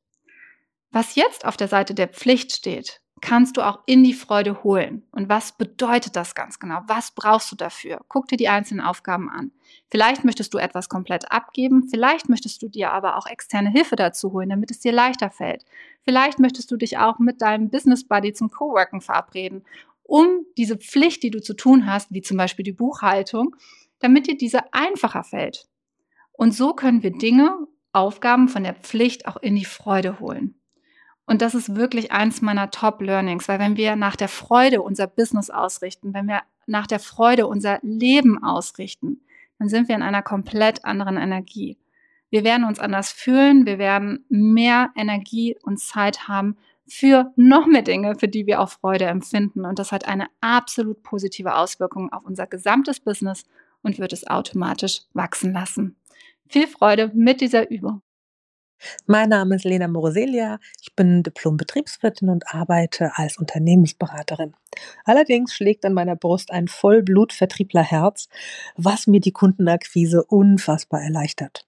Was 0.92 1.16
jetzt 1.16 1.46
auf 1.46 1.58
der 1.58 1.68
Seite 1.68 1.94
der 1.94 2.08
Pflicht 2.08 2.52
steht, 2.52 3.02
kannst 3.22 3.58
du 3.58 3.62
auch 3.62 3.80
in 3.86 4.04
die 4.04 4.14
Freude 4.14 4.64
holen. 4.64 5.04
Und 5.12 5.30
was 5.30 5.54
bedeutet 5.54 6.16
das 6.16 6.36
ganz 6.36 6.60
genau? 6.60 6.82
Was 6.88 7.12
brauchst 7.12 7.52
du 7.52 7.56
dafür? 7.56 8.02
Guck 8.08 8.28
dir 8.28 8.38
die 8.38 8.50
einzelnen 8.50 8.86
Aufgaben 8.86 9.30
an. 9.30 9.52
Vielleicht 9.90 10.26
möchtest 10.26 10.54
du 10.54 10.58
etwas 10.58 10.90
komplett 10.90 11.32
abgeben, 11.32 11.88
vielleicht 11.90 12.30
möchtest 12.30 12.62
du 12.62 12.68
dir 12.68 12.92
aber 12.92 13.18
auch 13.18 13.28
externe 13.28 13.70
Hilfe 13.70 13.96
dazu 13.96 14.34
holen, 14.34 14.50
damit 14.50 14.72
es 14.72 14.80
dir 14.80 14.92
leichter 14.92 15.30
fällt. 15.30 15.64
Vielleicht 16.04 16.40
möchtest 16.40 16.70
du 16.72 16.78
dich 16.78 16.98
auch 16.98 17.20
mit 17.20 17.42
deinem 17.42 17.70
Business 17.70 18.08
Buddy 18.08 18.34
zum 18.34 18.52
Coworken 18.52 19.02
verabreden, 19.02 19.64
um 20.04 20.46
diese 20.58 20.78
Pflicht, 20.78 21.24
die 21.24 21.32
du 21.32 21.42
zu 21.42 21.56
tun 21.56 21.88
hast, 21.88 22.12
wie 22.12 22.22
zum 22.22 22.38
Beispiel 22.38 22.64
die 22.64 22.74
Buchhaltung, 22.74 23.56
damit 24.00 24.28
dir 24.28 24.38
diese 24.38 24.74
einfacher 24.74 25.24
fällt. 25.24 25.68
Und 26.32 26.54
so 26.54 26.74
können 26.74 27.02
wir 27.02 27.12
Dinge, 27.12 27.68
Aufgaben 27.94 28.50
von 28.50 28.64
der 28.64 28.74
Pflicht 28.74 29.26
auch 29.26 29.38
in 29.38 29.56
die 29.56 29.66
Freude 29.66 30.20
holen. 30.20 30.60
Und 31.26 31.42
das 31.42 31.56
ist 31.56 31.76
wirklich 31.76 32.12
eins 32.12 32.42
meiner 32.42 32.70
Top-Learnings, 32.70 33.48
weil 33.48 33.60
wenn 33.60 33.78
wir 33.78 33.96
nach 33.96 34.16
der 34.16 34.28
Freude 34.28 34.82
unser 34.82 35.08
Business 35.08 35.50
ausrichten, 35.50 36.14
wenn 36.14 36.28
wir 36.28 36.42
nach 36.68 36.88
der 36.88 37.00
Freude 37.00 37.48
unser 37.48 37.80
Leben 37.82 38.44
ausrichten, 38.44 39.22
dann 39.58 39.70
sind 39.70 39.88
wir 39.88 39.96
in 39.96 40.04
einer 40.04 40.22
komplett 40.22 40.86
anderen 40.86 41.18
Energie. 41.18 41.78
Wir 42.30 42.44
werden 42.44 42.66
uns 42.66 42.80
anders 42.80 43.12
fühlen, 43.12 43.66
wir 43.66 43.78
werden 43.80 44.26
mehr 44.30 44.92
Energie 44.96 45.56
und 45.64 45.80
Zeit 45.80 46.28
haben 46.28 46.58
für 46.88 47.32
noch 47.36 47.66
mehr 47.66 47.82
Dinge, 47.82 48.16
für 48.16 48.28
die 48.28 48.46
wir 48.46 48.62
auch 48.62 48.70
Freude 48.70 49.06
empfinden. 49.06 49.66
Und 49.66 49.80
das 49.80 49.92
hat 49.92 50.08
eine 50.08 50.28
absolut 50.42 51.02
positive 51.02 51.56
Auswirkung 51.56 52.12
auf 52.12 52.24
unser 52.26 52.46
gesamtes 52.46 53.00
Business 53.00 53.46
und 53.82 54.00
wird 54.00 54.14
es 54.14 54.28
automatisch 54.28 55.02
wachsen 55.14 55.54
lassen. 55.54 55.96
Viel 56.48 56.68
Freude 56.68 57.12
mit 57.14 57.42
dieser 57.42 57.72
Übung. 57.72 58.02
Mein 59.06 59.30
Name 59.30 59.56
ist 59.56 59.66
Lena 59.66 59.88
Moroselia. 59.88 60.60
Ich 60.82 60.96
bin 60.96 61.24
Diplom-Betriebswirtin 61.24 62.30
und 62.30 62.54
arbeite 62.54 63.12
als 63.16 63.38
Unternehmensberaterin. 63.38 64.54
Allerdings 65.04 65.54
schlägt 65.54 65.86
an 65.86 65.94
meiner 65.94 66.16
Brust 66.16 66.52
ein 66.52 66.68
Vollblut-Vertrieblerherz, 66.68 68.30
was 68.76 69.08
mir 69.08 69.20
die 69.20 69.32
Kundenakquise 69.32 70.24
unfassbar 70.24 71.02
erleichtert. 71.02 71.66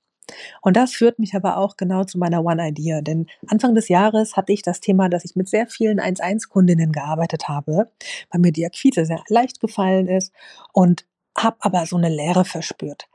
Und 0.62 0.76
das 0.76 0.94
führt 0.94 1.20
mich 1.20 1.36
aber 1.36 1.58
auch 1.58 1.78
genau 1.78 2.04
zu 2.04 2.18
meiner 2.18 2.44
One 2.44 2.68
Idea, 2.68 3.02
denn 3.02 3.28
Anfang 3.48 3.76
des 3.76 3.88
Jahres 3.88 4.36
hatte 4.36 4.52
ich 4.52 4.62
das 4.62 4.82
Thema, 4.82 5.08
dass 5.10 5.24
ich 5.24 5.38
mit 5.38 5.48
sehr 5.48 5.68
vielen 5.68 6.02
1-1-Kundinnen 6.02 6.92
gearbeitet 6.92 7.48
habe, 7.48 7.90
weil 8.30 8.42
mir 8.42 8.52
die 8.52 8.66
Akquise 8.66 9.06
sehr 9.06 9.24
leicht 9.30 9.62
gefallen 9.62 10.10
ist 10.10 10.34
und 10.74 11.06
habe 11.38 11.58
aber 11.60 11.86
so 11.86 11.98
eine 11.98 12.10
Leere 12.10 12.46
verspürt 12.46 13.08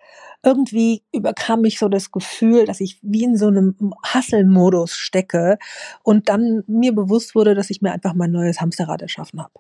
irgendwie 0.45 1.03
überkam 1.13 1.61
mich 1.61 1.79
so 1.79 1.89
das 1.89 2.11
Gefühl, 2.11 2.65
dass 2.65 2.81
ich 2.81 2.99
wie 3.03 3.25
in 3.25 3.37
so 3.37 3.47
einem 3.47 3.95
Hasselmodus 4.05 4.97
stecke 4.97 5.59
und 6.03 6.29
dann 6.29 6.65
mir 6.67 6.95
bewusst 6.95 7.35
wurde, 7.35 7.55
dass 7.55 7.71
ich 7.71 7.81
mir 7.81 7.93
einfach 7.93 8.15
mein 8.15 8.33
neues 8.33 8.61
Hamsterrad 8.61 9.03
erschaffen 9.03 9.41
habe. 9.41 9.53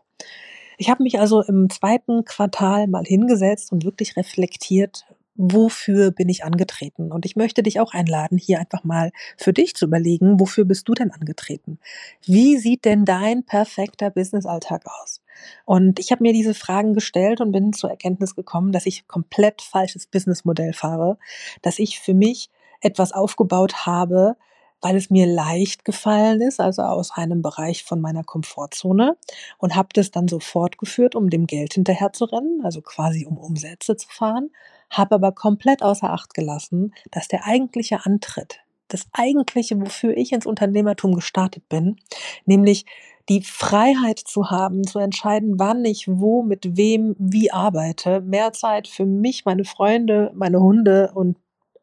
Ich 0.79 0.90
habe 0.90 1.03
mich 1.03 1.20
also 1.20 1.42
im 1.42 1.70
zweiten 1.70 2.25
Quartal 2.25 2.88
mal 2.88 3.05
hingesetzt 3.05 3.70
und 3.70 3.85
wirklich 3.85 4.16
reflektiert, 4.16 5.05
wofür 5.35 6.11
bin 6.11 6.29
ich 6.29 6.44
angetreten? 6.44 7.12
Und 7.12 7.25
ich 7.25 7.37
möchte 7.37 7.62
dich 7.62 7.79
auch 7.79 7.92
einladen, 7.92 8.37
hier 8.37 8.59
einfach 8.59 8.85
mal 8.85 9.12
für 9.37 9.53
dich 9.53 9.75
zu 9.75 9.87
überlegen, 9.87 10.40
wofür 10.40 10.64
bist 10.64 10.88
du 10.88 10.94
denn 10.94 11.11
angetreten? 11.11 11.79
Wie 12.25 12.59
sieht 12.59 12.85
denn 12.85 13.05
dein 13.05 13.44
perfekter 13.44 14.11
Business-Alltag 14.11 14.85
aus? 15.03 15.21
Und 15.64 15.98
ich 15.98 16.12
habe 16.12 16.22
mir 16.22 16.33
diese 16.33 16.55
Fragen 16.55 16.94
gestellt 16.94 17.40
und 17.40 17.52
bin 17.52 17.72
zur 17.72 17.90
Erkenntnis 17.90 18.35
gekommen, 18.35 18.72
dass 18.72 18.87
ich 18.87 19.07
komplett 19.09 19.62
falsches 19.62 20.07
Businessmodell 20.07 20.72
fahre, 20.72 21.18
dass 21.62 21.78
ich 21.78 22.00
für 22.00 22.14
mich 22.14 22.50
etwas 22.81 23.12
aufgebaut 23.12 23.87
habe, 23.87 24.37
weil 24.81 24.96
es 24.96 25.11
mir 25.11 25.26
leicht 25.26 25.85
gefallen 25.85 26.40
ist, 26.40 26.59
also 26.59 26.83
aus 26.83 27.12
einem 27.12 27.40
Bereich 27.40 27.85
von 27.85 28.00
meiner 28.00 28.24
Komfortzone 28.24 29.16
und 29.59 29.76
habe 29.76 29.90
das 29.92 30.11
dann 30.11 30.26
so 30.26 30.40
fortgeführt, 30.40 31.14
um 31.14 31.31
dem 31.31 31.46
Geld 31.46 31.74
hinterher 31.74 32.12
zu 32.12 32.24
rennen, 32.24 32.62
also 32.64 32.81
quasi 32.81 33.24
um 33.24 33.38
Umsätze 33.38 33.96
zu 33.96 34.09
fahren 34.09 34.50
habe 34.92 35.14
aber 35.14 35.33
komplett 35.33 35.83
außer 35.83 36.11
Acht 36.11 36.35
gelassen, 36.35 36.94
dass 37.11 37.26
der 37.26 37.46
eigentliche 37.46 38.05
Antritt, 38.05 38.61
das 38.88 39.07
eigentliche, 39.12 39.81
wofür 39.81 40.16
ich 40.16 40.33
ins 40.33 40.46
Unternehmertum 40.46 41.14
gestartet 41.14 41.68
bin, 41.68 41.96
nämlich 42.44 42.85
die 43.28 43.42
Freiheit 43.42 44.18
zu 44.18 44.50
haben, 44.50 44.85
zu 44.85 44.98
entscheiden, 44.98 45.58
wann 45.58 45.85
ich 45.85 46.08
wo, 46.08 46.42
mit 46.42 46.76
wem, 46.76 47.14
wie 47.18 47.52
arbeite, 47.52 48.20
mehr 48.20 48.52
Zeit 48.52 48.88
für 48.88 49.06
mich, 49.06 49.44
meine 49.44 49.64
Freunde, 49.64 50.32
meine 50.35 50.61
Hunde 50.61 51.12
und 51.14 51.38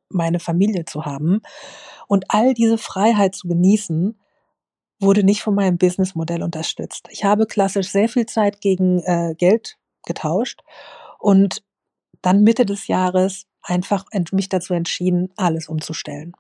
meine 0.10 0.40
Familie 0.40 0.86
zu 0.86 1.06
haben 1.06 1.42
und 2.08 2.26
all 2.30 2.54
diese 2.54 2.78
Freiheit 2.78 3.36
zu 3.36 3.48
genießen, 3.48 4.20
wurde 5.00 5.24
nicht 5.24 5.42
von 5.42 5.56
meinem 5.56 5.78
Businessmodell 5.78 6.44
unterstützt. 6.44 7.08
Ich 7.10 7.24
habe 7.24 7.46
klassisch 7.46 7.90
sehr 7.90 8.10
viel 8.10 8.26
Zeit 8.26 8.60
gegen 8.60 9.00
äh, 9.04 9.34
Geld 9.38 9.78
getauscht 10.06 10.62
und 11.20 11.64
dann 12.22 12.44
Mitte 12.44 12.66
des 12.66 12.88
Jahres 12.88 13.46
einfach 13.62 14.06
mich 14.32 14.50
dazu 14.50 14.74
entschieden, 14.74 15.32
alles 15.38 15.70
umzustellen. 15.70 16.34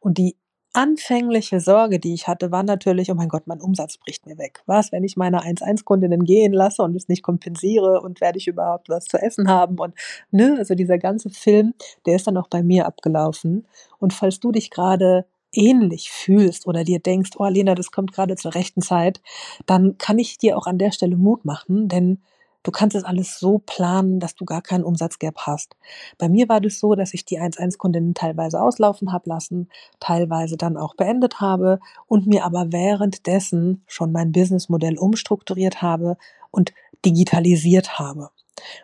Und 0.00 0.16
die 0.16 0.36
anfängliche 0.78 1.58
Sorge, 1.58 1.98
die 1.98 2.14
ich 2.14 2.28
hatte, 2.28 2.52
war 2.52 2.62
natürlich, 2.62 3.10
oh 3.10 3.14
mein 3.14 3.28
Gott, 3.28 3.48
mein 3.48 3.60
Umsatz 3.60 3.96
bricht 3.96 4.26
mir 4.26 4.38
weg. 4.38 4.62
Was, 4.66 4.92
wenn 4.92 5.02
ich 5.02 5.16
meine 5.16 5.42
1-1-Kundinnen 5.42 6.22
gehen 6.22 6.52
lasse 6.52 6.82
und 6.82 6.94
es 6.94 7.08
nicht 7.08 7.24
kompensiere 7.24 8.00
und 8.00 8.20
werde 8.20 8.38
ich 8.38 8.46
überhaupt 8.46 8.88
was 8.88 9.06
zu 9.06 9.18
essen 9.18 9.48
haben? 9.48 9.76
Und 9.80 9.94
ne, 10.30 10.54
also 10.56 10.76
dieser 10.76 10.98
ganze 10.98 11.30
Film, 11.30 11.74
der 12.06 12.14
ist 12.14 12.28
dann 12.28 12.36
auch 12.36 12.46
bei 12.46 12.62
mir 12.62 12.86
abgelaufen. 12.86 13.66
Und 13.98 14.12
falls 14.12 14.38
du 14.38 14.52
dich 14.52 14.70
gerade 14.70 15.26
ähnlich 15.52 16.12
fühlst 16.12 16.68
oder 16.68 16.84
dir 16.84 17.00
denkst, 17.00 17.32
oh 17.38 17.48
Lena, 17.48 17.74
das 17.74 17.90
kommt 17.90 18.12
gerade 18.12 18.36
zur 18.36 18.54
rechten 18.54 18.80
Zeit, 18.80 19.20
dann 19.66 19.98
kann 19.98 20.20
ich 20.20 20.38
dir 20.38 20.56
auch 20.56 20.68
an 20.68 20.78
der 20.78 20.92
Stelle 20.92 21.16
Mut 21.16 21.44
machen, 21.44 21.88
denn 21.88 22.22
Du 22.68 22.72
kannst 22.72 22.94
es 22.94 23.02
alles 23.02 23.38
so 23.38 23.62
planen, 23.64 24.20
dass 24.20 24.34
du 24.34 24.44
gar 24.44 24.60
keinen 24.60 24.84
Umsatzgap 24.84 25.38
hast. 25.46 25.74
Bei 26.18 26.28
mir 26.28 26.50
war 26.50 26.60
das 26.60 26.78
so, 26.78 26.94
dass 26.94 27.14
ich 27.14 27.24
die 27.24 27.40
1-1-Kundinnen 27.40 28.12
teilweise 28.12 28.60
auslaufen 28.60 29.10
habe 29.10 29.30
lassen, 29.30 29.70
teilweise 30.00 30.58
dann 30.58 30.76
auch 30.76 30.94
beendet 30.94 31.40
habe 31.40 31.80
und 32.08 32.26
mir 32.26 32.44
aber 32.44 32.70
währenddessen 32.70 33.84
schon 33.86 34.12
mein 34.12 34.32
Businessmodell 34.32 34.98
umstrukturiert 34.98 35.80
habe 35.80 36.18
und 36.50 36.74
digitalisiert 37.06 37.98
habe. 37.98 38.28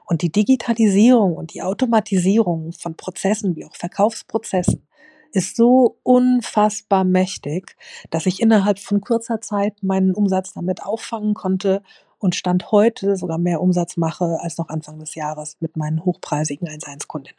Und 0.06 0.22
die 0.22 0.32
Digitalisierung 0.32 1.36
und 1.36 1.52
die 1.52 1.60
Automatisierung 1.60 2.72
von 2.72 2.96
Prozessen 2.96 3.54
wie 3.54 3.66
auch 3.66 3.76
Verkaufsprozessen 3.76 4.86
ist 5.34 5.56
so 5.56 5.98
unfassbar 6.04 7.04
mächtig, 7.04 7.76
dass 8.08 8.24
ich 8.24 8.40
innerhalb 8.40 8.78
von 8.78 9.00
kurzer 9.00 9.40
Zeit 9.40 9.82
meinen 9.82 10.14
Umsatz 10.14 10.54
damit 10.54 10.82
auffangen 10.82 11.34
konnte 11.34 11.82
und 12.24 12.34
Stand 12.34 12.72
heute 12.72 13.16
sogar 13.16 13.36
mehr 13.36 13.60
Umsatz 13.60 13.98
mache 13.98 14.38
als 14.40 14.56
noch 14.56 14.70
Anfang 14.70 14.98
des 14.98 15.14
Jahres 15.14 15.58
mit 15.60 15.76
meinen 15.76 16.06
hochpreisigen 16.06 16.66
1-1-Kundinnen. 16.66 17.38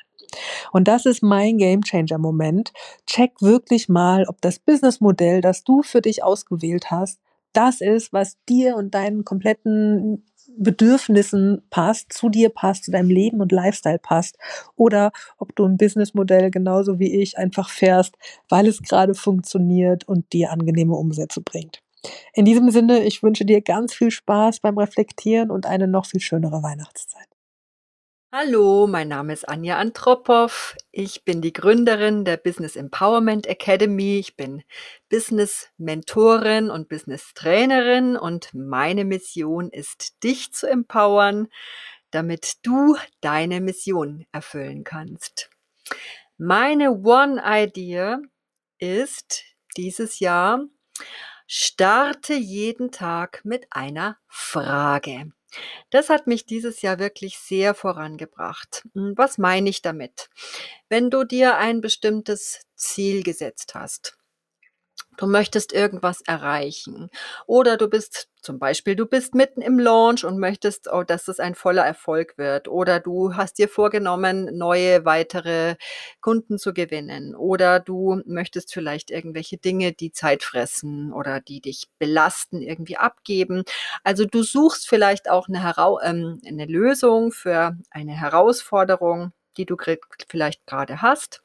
Und 0.72 0.88
das 0.88 1.08
ist 1.08 1.24
mein 1.24 1.58
Gamechanger-Moment. 1.58 2.72
Check 3.08 3.42
wirklich 3.42 3.90
mal, 3.90 4.26
ob 4.28 4.42
das 4.42 4.60
Businessmodell, 4.60 5.42
das 5.42 5.64
du 5.64 5.82
für 5.82 6.02
dich 6.02 6.24
ausgewählt 6.24 6.92
hast, 6.92 7.20
das 7.52 7.82
ist, 7.82 8.14
was 8.14 8.38
dir 8.48 8.76
und 8.76 8.94
deinen 8.94 9.26
kompletten 9.26 10.24
Bedürfnissen 10.56 11.64
passt, 11.72 12.14
zu 12.14 12.30
dir 12.30 12.50
passt, 12.50 12.84
zu 12.84 12.92
deinem 12.92 13.10
Leben 13.10 13.42
und 13.42 13.52
Lifestyle 13.52 13.98
passt. 13.98 14.38
Oder 14.76 15.12
ob 15.40 15.56
du 15.56 15.66
ein 15.66 15.78
Businessmodell 15.78 16.52
genauso 16.52 17.00
wie 17.00 17.22
ich 17.22 17.40
einfach 17.40 17.70
fährst, 17.70 18.16
weil 18.50 18.68
es 18.68 18.84
gerade 18.84 19.16
funktioniert 19.16 20.08
und 20.08 20.32
dir 20.32 20.52
angenehme 20.52 20.94
Umsätze 20.94 21.42
bringt. 21.42 21.82
In 22.34 22.46
diesem 22.46 22.72
Sinne, 22.72 23.04
ich 23.04 23.24
wünsche 23.24 23.46
dir 23.46 23.62
ganz 23.62 23.94
viel 23.94 24.12
Spaß 24.12 24.60
beim 24.60 24.78
Reflektieren 24.78 25.52
und 25.52 25.66
eine 25.66 25.88
noch 25.88 26.06
viel 26.06 26.22
schönere 26.22 26.64
Weihnachtszeit. 26.64 27.28
Hallo, 28.38 28.86
mein 28.86 29.08
Name 29.08 29.32
ist 29.32 29.48
Anja 29.48 29.78
Antropow. 29.78 30.76
Ich 30.92 31.24
bin 31.24 31.42
die 31.42 31.54
Gründerin 31.54 32.26
der 32.26 32.36
Business 32.36 32.76
Empowerment 32.76 33.48
Academy. 33.48 34.18
Ich 34.20 34.36
bin 34.36 34.64
Business 35.08 35.70
Mentorin 35.78 36.70
und 36.70 36.90
Business 36.90 37.34
Trainerin 37.34 38.18
und 38.18 38.54
meine 38.54 39.06
Mission 39.06 39.70
ist, 39.70 40.22
dich 40.22 40.52
zu 40.52 40.68
empowern, 40.68 41.48
damit 42.12 42.58
du 42.64 42.98
deine 43.22 43.62
Mission 43.62 44.26
erfüllen 44.34 44.84
kannst. 44.84 45.50
Meine 46.38 46.92
One 46.92 47.42
Idea 47.46 48.20
ist 48.80 49.46
dieses 49.78 50.20
Jahr 50.20 50.60
Starte 51.48 52.34
jeden 52.34 52.92
Tag 52.92 53.42
mit 53.44 53.68
einer 53.72 54.18
Frage. 54.28 55.32
Das 55.90 56.10
hat 56.10 56.28
mich 56.28 56.46
dieses 56.46 56.82
Jahr 56.82 57.00
wirklich 57.00 57.38
sehr 57.40 57.74
vorangebracht. 57.76 58.88
Hm, 58.94 59.14
was 59.16 59.38
meine 59.38 59.70
ich 59.70 59.82
damit? 59.82 60.30
Wenn 60.90 61.10
du 61.10 61.24
dir 61.24 61.58
ein 61.58 61.82
bestimmtes 61.82 62.62
Ziel 62.76 63.24
gesetzt 63.24 63.76
hast, 63.76 64.18
du 65.18 65.28
möchtest 65.28 65.74
irgendwas 65.74 66.22
erreichen. 66.22 67.10
Oder 67.48 67.78
du 67.78 67.90
bist 67.90 68.30
zum 68.42 68.60
Beispiel, 68.60 68.96
du 68.96 69.06
bist 69.08 69.34
mitten 69.34 69.62
im 69.62 69.80
Launch 69.80 70.24
und 70.24 70.40
möchtest, 70.40 70.88
oh, 70.92 71.04
dass 71.04 71.28
es 71.28 71.40
ein 71.40 71.56
voller 71.56 71.84
Erfolg 71.84 72.38
wird. 72.38 72.68
Oder 72.68 73.00
du 73.00 73.36
hast 73.36 73.58
dir 73.58 73.68
vorgenommen, 73.68 74.56
neue 74.58 75.04
weitere 75.04 75.76
Kunden 76.22 76.60
zu 76.60 76.74
gewinnen. 76.74 77.36
Oder 77.36 77.80
du 77.80 78.22
möchtest 78.26 78.74
vielleicht 78.74 79.10
irgendwelche 79.12 79.58
Dinge, 79.58 79.94
die 79.94 80.12
Zeit 80.12 80.44
fressen 80.44 81.12
oder 81.12 81.42
die 81.42 81.62
dich 81.62 81.88
belasten, 81.98 82.62
irgendwie 82.62 82.98
abgeben. 82.98 83.64
Also 84.04 84.26
du 84.26 84.44
suchst 84.44 84.88
vielleicht 84.88 85.30
auch 85.30 85.48
eine, 85.48 85.64
Herau 85.64 86.00
ähm, 86.02 86.40
eine 86.46 86.66
Lösung 86.66 87.32
für 87.32 87.76
eine 87.90 88.14
Herausforderung, 88.14 89.32
die 89.58 89.66
du 89.66 89.76
vielleicht 90.30 90.66
gerade 90.68 91.02
hast 91.02 91.45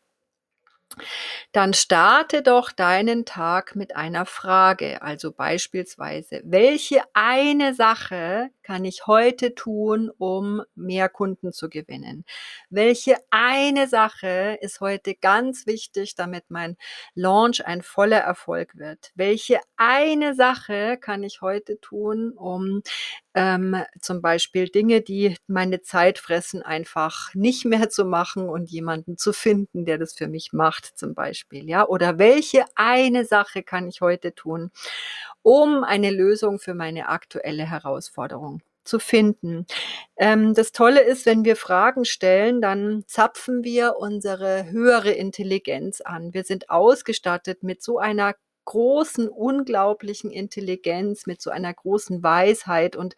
dann 1.53 1.75
starte 1.75 2.43
doch 2.43 2.73
deinen 2.73 3.25
Tag 3.25 3.77
mit 3.77 3.97
einer 3.97 4.27
Frage. 4.27 5.03
Also 5.03 5.33
beispielsweise, 5.33 6.43
welche 6.45 7.03
eine 7.15 7.75
Sache 7.75 8.51
kann 8.63 8.85
ich 8.85 9.07
heute 9.07 9.55
tun, 9.55 10.11
um 10.19 10.63
mehr 10.75 11.09
Kunden 11.09 11.53
zu 11.53 11.69
gewinnen? 11.69 12.25
Welche 12.69 13.17
eine 13.31 13.89
Sache 13.89 14.59
ist 14.61 14.81
heute 14.81 15.15
ganz 15.15 15.67
wichtig, 15.67 16.15
damit 16.15 16.45
mein 16.51 16.77
Launch 17.15 17.67
ein 17.67 17.83
voller 17.83 18.21
Erfolg 18.21 18.77
wird? 18.77 19.11
Welche 19.15 19.61
eine 19.77 20.35
Sache 20.35 20.99
kann 21.01 21.23
ich 21.23 21.41
heute 21.41 21.81
tun, 21.81 22.33
um 22.33 22.83
ähm, 23.35 23.77
zum 24.01 24.23
Beispiel 24.23 24.69
Dinge, 24.69 25.01
die 25.03 25.37
meine 25.47 25.83
Zeit 25.83 26.19
fressen, 26.19 26.63
einfach 26.63 27.33
nicht 27.35 27.65
mehr 27.65 27.89
zu 27.91 28.05
machen 28.05 28.49
und 28.49 28.71
jemanden 28.71 29.17
zu 29.17 29.33
finden, 29.33 29.85
der 29.85 29.99
das 29.99 30.15
für 30.15 30.29
mich 30.29 30.53
macht, 30.53 30.99
zum 30.99 31.15
Beispiel, 31.15 31.69
ja? 31.69 31.87
Oder 31.87 32.19
welche 32.19 32.65
eine 32.75 33.25
Sache 33.25 33.63
kann 33.63 33.89
ich 33.89 34.01
heute 34.01 34.35
tun, 34.35 34.71
um 35.43 35.85
eine 35.85 36.11
Lösung 36.11 36.59
für 36.59 36.75
meine 36.75 37.09
aktuelle 37.09 37.65
Herausforderung 37.69 38.63
zu 38.85 38.99
finden. 38.99 39.67
Ähm, 40.17 40.55
das 40.55 40.73
Tolle 40.73 41.03
ist, 41.03 41.27
wenn 41.27 41.45
wir 41.45 41.57
Fragen 41.57 42.05
stellen, 42.05 42.61
dann 42.61 43.05
zapfen 43.07 43.63
wir 43.65 43.97
unsere 43.99 44.71
höhere 44.71 45.13
Intelligenz 45.13 46.01
an. 46.01 46.35
Wir 46.35 46.45
sind 46.45 46.71
ausgestattet 46.71 47.63
mit 47.63 47.83
so 47.83 47.99
einer 47.99 48.35
großen, 48.65 49.29
unglaublichen 49.29 50.31
Intelligenz, 50.31 51.27
mit 51.27 51.43
so 51.43 51.51
einer 51.51 51.73
großen 51.73 52.23
Weisheit 52.23 52.97
und, 52.97 53.17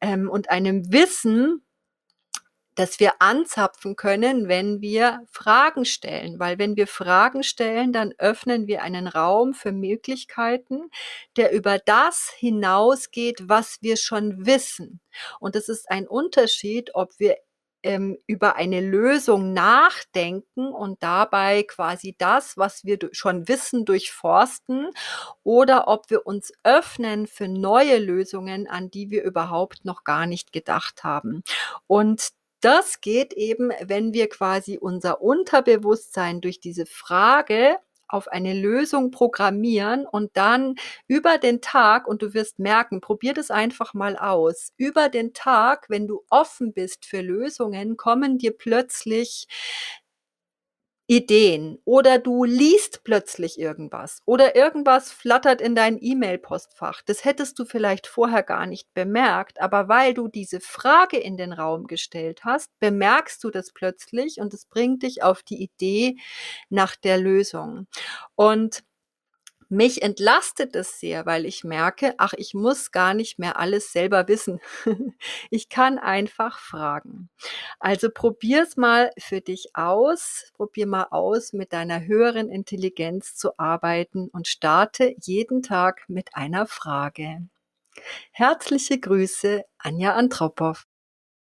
ähm, 0.00 0.28
und 0.30 0.50
einem 0.50 0.92
Wissen, 0.92 1.62
dass 2.74 3.00
wir 3.00 3.20
anzapfen 3.20 3.96
können, 3.96 4.48
wenn 4.48 4.80
wir 4.80 5.20
Fragen 5.30 5.84
stellen. 5.84 6.38
Weil 6.38 6.58
wenn 6.58 6.76
wir 6.76 6.86
Fragen 6.86 7.42
stellen, 7.42 7.92
dann 7.92 8.14
öffnen 8.18 8.66
wir 8.66 8.82
einen 8.82 9.06
Raum 9.06 9.52
für 9.52 9.72
Möglichkeiten, 9.72 10.90
der 11.36 11.52
über 11.52 11.78
das 11.78 12.32
hinausgeht, 12.36 13.48
was 13.48 13.78
wir 13.82 13.96
schon 13.96 14.46
wissen. 14.46 15.00
Und 15.38 15.54
es 15.54 15.68
ist 15.68 15.90
ein 15.90 16.08
Unterschied, 16.08 16.94
ob 16.94 17.18
wir 17.18 17.36
ähm, 17.82 18.18
über 18.26 18.56
eine 18.56 18.80
Lösung 18.80 19.52
nachdenken 19.52 20.68
und 20.68 21.02
dabei 21.02 21.62
quasi 21.64 22.14
das, 22.18 22.56
was 22.56 22.84
wir 22.84 22.98
schon 23.12 23.48
wissen, 23.48 23.84
durchforsten 23.84 24.90
oder 25.42 25.88
ob 25.88 26.10
wir 26.10 26.26
uns 26.26 26.52
öffnen 26.64 27.26
für 27.26 27.48
neue 27.48 27.98
Lösungen, 27.98 28.66
an 28.68 28.90
die 28.90 29.10
wir 29.10 29.24
überhaupt 29.24 29.84
noch 29.84 30.04
gar 30.04 30.26
nicht 30.26 30.52
gedacht 30.52 31.04
haben. 31.04 31.42
Und 31.86 32.30
das 32.60 33.00
geht 33.00 33.32
eben, 33.32 33.72
wenn 33.80 34.12
wir 34.14 34.28
quasi 34.28 34.78
unser 34.78 35.20
Unterbewusstsein 35.20 36.40
durch 36.40 36.60
diese 36.60 36.86
Frage 36.86 37.76
auf 38.12 38.28
eine 38.28 38.54
Lösung 38.54 39.10
programmieren 39.10 40.06
und 40.06 40.30
dann 40.36 40.74
über 41.08 41.38
den 41.38 41.60
Tag, 41.60 42.06
und 42.06 42.22
du 42.22 42.34
wirst 42.34 42.58
merken, 42.58 43.00
probier 43.00 43.34
das 43.34 43.50
einfach 43.50 43.94
mal 43.94 44.16
aus, 44.16 44.72
über 44.76 45.08
den 45.08 45.32
Tag, 45.34 45.86
wenn 45.88 46.06
du 46.06 46.22
offen 46.30 46.72
bist 46.72 47.06
für 47.06 47.20
Lösungen, 47.22 47.96
kommen 47.96 48.38
dir 48.38 48.52
plötzlich 48.56 49.46
Ideen 51.12 51.78
oder 51.84 52.18
du 52.18 52.44
liest 52.44 53.04
plötzlich 53.04 53.58
irgendwas 53.60 54.22
oder 54.24 54.56
irgendwas 54.56 55.12
flattert 55.12 55.60
in 55.60 55.74
dein 55.74 55.98
E-Mail-Postfach. 56.00 57.02
Das 57.04 57.26
hättest 57.26 57.58
du 57.58 57.66
vielleicht 57.66 58.06
vorher 58.06 58.42
gar 58.42 58.64
nicht 58.64 58.94
bemerkt, 58.94 59.60
aber 59.60 59.88
weil 59.88 60.14
du 60.14 60.28
diese 60.28 60.58
Frage 60.60 61.18
in 61.18 61.36
den 61.36 61.52
Raum 61.52 61.86
gestellt 61.86 62.46
hast, 62.46 62.70
bemerkst 62.80 63.44
du 63.44 63.50
das 63.50 63.72
plötzlich 63.74 64.38
und 64.40 64.54
es 64.54 64.64
bringt 64.64 65.02
dich 65.02 65.22
auf 65.22 65.42
die 65.42 65.62
Idee 65.62 66.16
nach 66.70 66.96
der 66.96 67.18
Lösung. 67.18 67.88
Und 68.34 68.82
Mich 69.74 70.02
entlastet 70.02 70.76
es 70.76 71.00
sehr, 71.00 71.24
weil 71.24 71.46
ich 71.46 71.64
merke, 71.64 72.12
ach, 72.18 72.34
ich 72.36 72.52
muss 72.52 72.90
gar 72.90 73.14
nicht 73.14 73.38
mehr 73.38 73.58
alles 73.58 73.90
selber 73.90 74.28
wissen. 74.28 74.60
ich 75.50 75.70
kann 75.70 75.98
einfach 75.98 76.58
fragen. 76.58 77.30
Also 77.80 78.10
probier's 78.10 78.76
mal 78.76 79.12
für 79.16 79.40
dich 79.40 79.70
aus. 79.72 80.52
Probier 80.52 80.86
mal 80.86 81.06
aus, 81.10 81.54
mit 81.54 81.72
deiner 81.72 82.04
höheren 82.04 82.50
Intelligenz 82.50 83.34
zu 83.34 83.58
arbeiten 83.58 84.28
und 84.28 84.46
starte 84.46 85.14
jeden 85.22 85.62
Tag 85.62 86.04
mit 86.06 86.34
einer 86.34 86.66
Frage. 86.66 87.38
Herzliche 88.30 89.00
Grüße, 89.00 89.64
Anja 89.78 90.12
Antropow. 90.12 90.84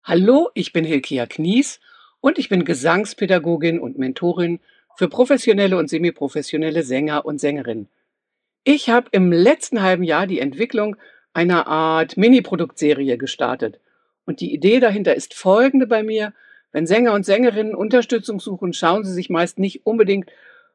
Hallo, 0.04 0.48
ich 0.54 0.72
bin 0.72 0.84
Hilkia 0.84 1.26
Knies 1.26 1.80
und 2.20 2.38
ich 2.38 2.48
bin 2.48 2.64
Gesangspädagogin 2.64 3.80
und 3.80 3.98
Mentorin 3.98 4.60
für 4.96 5.08
professionelle 5.08 5.76
und 5.76 5.90
semiprofessionelle 5.90 6.84
Sänger 6.84 7.24
und 7.24 7.40
Sängerinnen. 7.40 7.88
Ich 8.64 8.88
habe 8.88 9.08
im 9.10 9.32
letzten 9.32 9.82
halben 9.82 10.04
Jahr 10.04 10.28
die 10.28 10.38
Entwicklung 10.38 10.94
einer 11.32 11.66
Art 11.66 12.16
Mini-Produktserie 12.16 13.18
gestartet. 13.18 13.80
Und 14.24 14.40
die 14.40 14.54
Idee 14.54 14.78
dahinter 14.78 15.16
ist 15.16 15.34
folgende 15.34 15.88
bei 15.88 16.04
mir. 16.04 16.32
Wenn 16.70 16.86
Sänger 16.86 17.12
und 17.12 17.26
Sängerinnen 17.26 17.74
Unterstützung 17.74 18.38
suchen, 18.38 18.72
schauen 18.72 19.04
sie 19.04 19.12
sich 19.12 19.30
meist 19.30 19.58
nicht 19.58 19.84
unbedingt 19.84 20.30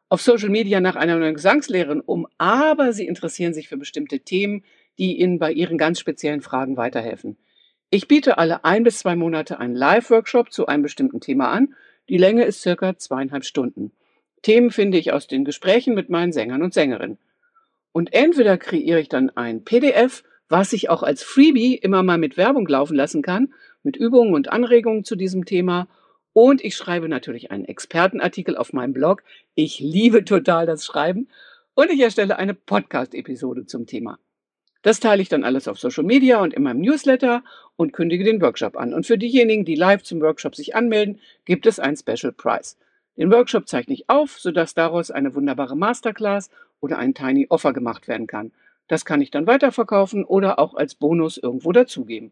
auf 0.10 0.21
Social 0.21 0.50
Media 0.50 0.82
nach 0.82 0.97
einer 0.97 1.17
neuen 1.17 1.36
Gesangslehrerin 1.36 2.02
um, 2.02 2.28
aber 2.38 2.91
sie 2.91 3.08
interessieren 3.08 3.54
sich 3.54 3.69
für 3.69 3.78
bestimmte 3.78 4.19
Themen, 4.19 4.65
die 4.97 5.21
ihnen 5.21 5.39
bei 5.39 5.54
ihren 5.54 5.78
ganz 5.78 6.00
speziellen 6.00 6.41
Fragen 6.41 6.76
weiterhelfen. 6.76 7.38
Ich 7.89 8.10
biete 8.10 8.38
alle 8.38 8.65
ein 8.65 8.84
bis 8.84 9.00
zwei 9.00 9.15
Monate 9.15 9.60
einen 9.60 9.76
Live-Workshop 9.76 10.52
zu 10.52 10.65
einem 10.65 10.84
bestimmten 10.84 11.21
Thema 11.21 11.52
an. 11.52 11.73
Die 12.10 12.17
Länge 12.17 12.43
ist 12.43 12.62
circa 12.62 12.97
zweieinhalb 12.97 13.45
Stunden. 13.45 13.93
Themen 14.41 14.71
finde 14.71 14.97
ich 14.97 15.13
aus 15.13 15.28
den 15.28 15.45
Gesprächen 15.45 15.95
mit 15.95 16.10
meinen 16.10 16.34
Sängern 16.34 16.63
und 16.63 16.73
Sängerinnen. 16.73 17.17
Und 17.97 18.13
entweder 18.13 18.60
kreiere 18.60 18.99
ich 18.99 19.10
dann 19.10 19.31
ein 19.31 19.63
PDF, 19.63 20.23
was 20.49 20.71
ich 20.71 20.91
auch 20.91 21.01
als 21.01 21.23
Freebie 21.23 21.73
immer 21.73 22.03
mal 22.03 22.19
mit 22.19 22.38
Werbung 22.38 22.67
laufen 22.67 22.95
lassen 22.95 23.23
kann, 23.23 23.55
mit 23.81 23.97
Übungen 23.97 24.36
und 24.36 24.51
Anregungen 24.51 25.03
zu 25.03 25.15
diesem 25.15 25.45
Thema. 25.45 25.88
Und 26.31 26.63
ich 26.63 26.75
schreibe 26.75 27.10
natürlich 27.10 27.49
einen 27.49 27.65
Expertenartikel 27.65 28.55
auf 28.55 28.71
meinem 28.71 28.93
Blog. 28.93 29.23
Ich 29.55 29.79
liebe 29.79 30.23
total 30.23 30.67
das 30.67 30.86
Schreiben. 30.86 31.27
Und 31.73 31.89
ich 31.89 31.99
erstelle 31.99 32.38
eine 32.38 32.53
Podcast-Episode 32.53 33.65
zum 33.65 33.88
Thema. 33.88 34.19
Das 34.83 34.99
teile 34.99 35.23
ich 35.23 35.29
dann 35.29 35.43
alles 35.43 35.67
auf 35.67 35.79
Social 35.79 36.03
Media 36.03 36.39
und 36.39 36.53
in 36.53 36.62
meinem 36.62 36.81
Newsletter 36.81 37.43
und 37.77 37.93
kündige 37.93 38.23
den 38.23 38.43
Workshop 38.43 38.77
an. 38.77 38.93
Und 38.93 39.07
für 39.07 39.17
diejenigen, 39.17 39.65
die 39.65 39.73
live 39.73 40.03
zum 40.03 40.21
Workshop 40.21 40.55
sich 40.55 40.75
anmelden, 40.75 41.19
gibt 41.45 41.65
es 41.65 41.79
einen 41.79 41.97
Special 41.97 42.31
Price. 42.31 42.77
Den 43.17 43.31
Workshop 43.31 43.67
zeichne 43.67 43.95
ich 43.95 44.07
auf, 44.07 44.39
sodass 44.39 44.75
daraus 44.75 45.10
eine 45.10 45.33
wunderbare 45.33 45.75
Masterclass 45.75 46.51
oder 46.79 46.97
ein 46.97 47.13
Tiny 47.13 47.47
Offer 47.49 47.73
gemacht 47.73 48.07
werden 48.07 48.27
kann. 48.27 48.51
Das 48.87 49.05
kann 49.05 49.21
ich 49.21 49.31
dann 49.31 49.47
weiterverkaufen 49.47 50.23
oder 50.23 50.59
auch 50.59 50.73
als 50.73 50.95
Bonus 50.95 51.37
irgendwo 51.37 51.71
dazugeben. 51.71 52.31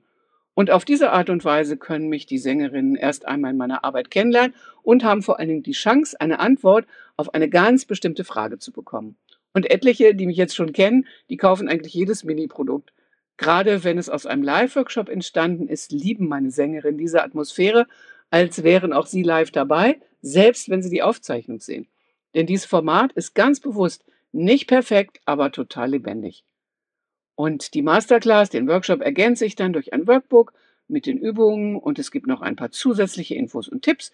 Und 0.54 0.72
auf 0.72 0.86
diese 0.86 1.12
Art 1.12 1.30
und 1.30 1.44
Weise 1.44 1.76
können 1.76 2.08
mich 2.08 2.26
die 2.26 2.38
Sängerinnen 2.38 2.96
erst 2.96 3.28
einmal 3.28 3.52
in 3.52 3.58
meiner 3.58 3.84
Arbeit 3.84 4.10
kennenlernen 4.10 4.56
und 4.84 5.04
haben 5.04 5.22
vor 5.22 5.38
allen 5.38 5.50
Dingen 5.50 5.64
die 5.64 5.74
Chance, 5.74 6.20
eine 6.20 6.40
Antwort 6.40 6.88
auf 7.18 7.34
eine 7.34 7.50
ganz 7.50 7.84
bestimmte 7.84 8.24
Frage 8.24 8.58
zu 8.58 8.72
bekommen. 8.72 9.18
Und 9.54 9.70
etliche, 9.70 10.16
die 10.16 10.26
mich 10.26 10.38
jetzt 10.38 10.56
schon 10.56 10.72
kennen, 10.72 11.08
die 11.30 11.38
kaufen 11.38 11.68
eigentlich 11.68 11.94
jedes 11.94 12.24
Mini-Produkt. 12.24 12.94
Gerade 13.38 13.84
wenn 13.84 13.98
es 13.98 14.10
aus 14.10 14.26
einem 14.26 14.44
Live-Workshop 14.44 15.10
entstanden 15.10 15.68
ist, 15.68 15.92
lieben 15.92 16.30
meine 16.30 16.52
Sängerinnen 16.52 16.98
diese 16.98 17.22
Atmosphäre, 17.22 17.86
als 18.30 18.64
wären 18.64 18.94
auch 18.94 19.08
sie 19.08 19.24
live 19.24 19.52
dabei, 19.52 20.00
selbst 20.22 20.70
wenn 20.70 20.82
sie 20.82 20.90
die 20.90 21.04
Aufzeichnung 21.04 21.60
sehen. 21.60 21.88
Denn 22.34 22.46
dieses 22.46 22.66
Format 22.66 23.12
ist 23.14 23.36
ganz 23.36 23.60
bewusst 23.60 24.06
nicht 24.36 24.68
perfekt, 24.68 25.20
aber 25.26 25.52
total 25.52 25.92
lebendig. 25.92 26.44
Und 27.36 27.74
die 27.74 27.82
Masterclass, 27.82 28.50
den 28.50 28.68
Workshop 28.68 29.02
ergänze 29.02 29.46
ich 29.46 29.56
dann 29.56 29.74
durch 29.74 29.94
ein 29.94 30.08
Workbook 30.08 30.54
mit 30.88 31.06
den 31.06 31.18
Übungen 31.18 31.78
und 31.78 32.00
es 32.00 32.12
gibt 32.12 32.28
noch 32.28 32.42
ein 32.42 32.56
paar 32.56 32.72
zusätzliche 32.72 33.36
Infos 33.36 33.68
und 33.68 33.82
Tipps 33.82 34.12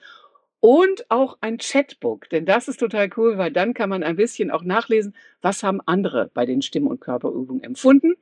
und 0.60 1.10
auch 1.10 1.38
ein 1.42 1.58
Chatbook, 1.58 2.30
denn 2.30 2.46
das 2.46 2.68
ist 2.68 2.80
total 2.80 3.10
cool, 3.18 3.38
weil 3.38 3.52
dann 3.52 3.74
kann 3.74 3.90
man 3.90 4.04
ein 4.04 4.16
bisschen 4.16 4.52
auch 4.52 4.64
nachlesen, 4.64 5.16
was 5.42 5.64
haben 5.64 5.82
andere 5.86 6.30
bei 6.34 6.46
den 6.46 6.62
Stimm- 6.62 6.88
und 6.88 7.02
Körperübungen 7.02 7.64
empfunden. 7.64 8.14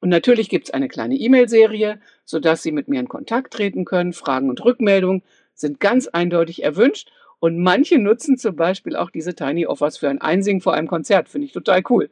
Und 0.00 0.08
natürlich 0.08 0.48
gibt 0.48 0.68
es 0.68 0.72
eine 0.72 0.88
kleine 0.88 1.16
E-Mail-Serie, 1.16 2.00
sodass 2.24 2.62
Sie 2.62 2.72
mit 2.72 2.88
mir 2.88 3.00
in 3.00 3.08
Kontakt 3.08 3.52
treten 3.52 3.84
können. 3.84 4.12
Fragen 4.12 4.48
und 4.48 4.64
Rückmeldungen 4.64 5.22
sind 5.54 5.78
ganz 5.78 6.06
eindeutig 6.06 6.62
erwünscht. 6.62 7.10
Und 7.40 7.58
manche 7.58 7.98
nutzen 7.98 8.36
zum 8.36 8.54
Beispiel 8.54 8.94
auch 8.94 9.10
diese 9.10 9.34
Tiny 9.34 9.66
Offers 9.66 9.96
für 9.96 10.08
ein 10.08 10.20
Einsingen 10.20 10.60
vor 10.60 10.74
einem 10.74 10.88
Konzert. 10.88 11.28
Finde 11.28 11.46
ich 11.46 11.52
total 11.52 11.82
cool. 11.88 12.10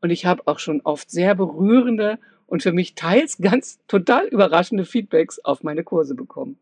Und 0.00 0.10
ich 0.10 0.26
habe 0.26 0.42
auch 0.46 0.58
schon 0.58 0.80
oft 0.80 1.10
sehr 1.10 1.34
berührende 1.34 2.18
und 2.46 2.62
für 2.62 2.72
mich 2.72 2.94
teils 2.94 3.38
ganz 3.38 3.78
total 3.86 4.26
überraschende 4.26 4.84
Feedbacks 4.84 5.38
auf 5.38 5.62
meine 5.62 5.84
Kurse 5.84 6.14
bekommen. 6.14 6.58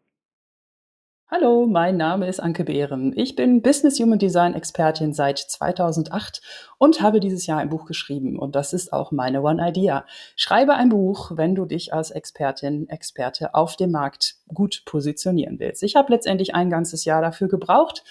Hallo, 1.32 1.64
mein 1.64 1.96
Name 1.96 2.26
ist 2.26 2.40
Anke 2.40 2.64
Behren. 2.64 3.16
Ich 3.16 3.36
bin 3.36 3.62
Business 3.62 4.00
Human 4.00 4.18
Design 4.18 4.52
Expertin 4.52 5.14
seit 5.14 5.38
2008 5.38 6.42
und 6.76 7.02
habe 7.02 7.20
dieses 7.20 7.46
Jahr 7.46 7.60
ein 7.60 7.68
Buch 7.68 7.84
geschrieben 7.84 8.36
und 8.36 8.56
das 8.56 8.72
ist 8.72 8.92
auch 8.92 9.12
meine 9.12 9.42
One 9.42 9.64
Idea. 9.64 10.04
Schreibe 10.34 10.74
ein 10.74 10.88
Buch, 10.88 11.30
wenn 11.36 11.54
du 11.54 11.66
dich 11.66 11.94
als 11.94 12.10
Expertin, 12.10 12.88
Experte 12.88 13.54
auf 13.54 13.76
dem 13.76 13.92
Markt 13.92 14.38
gut 14.52 14.82
positionieren 14.86 15.60
willst. 15.60 15.84
Ich 15.84 15.94
habe 15.94 16.12
letztendlich 16.12 16.56
ein 16.56 16.68
ganzes 16.68 17.04
Jahr 17.04 17.22
dafür 17.22 17.46
gebraucht. 17.46 18.02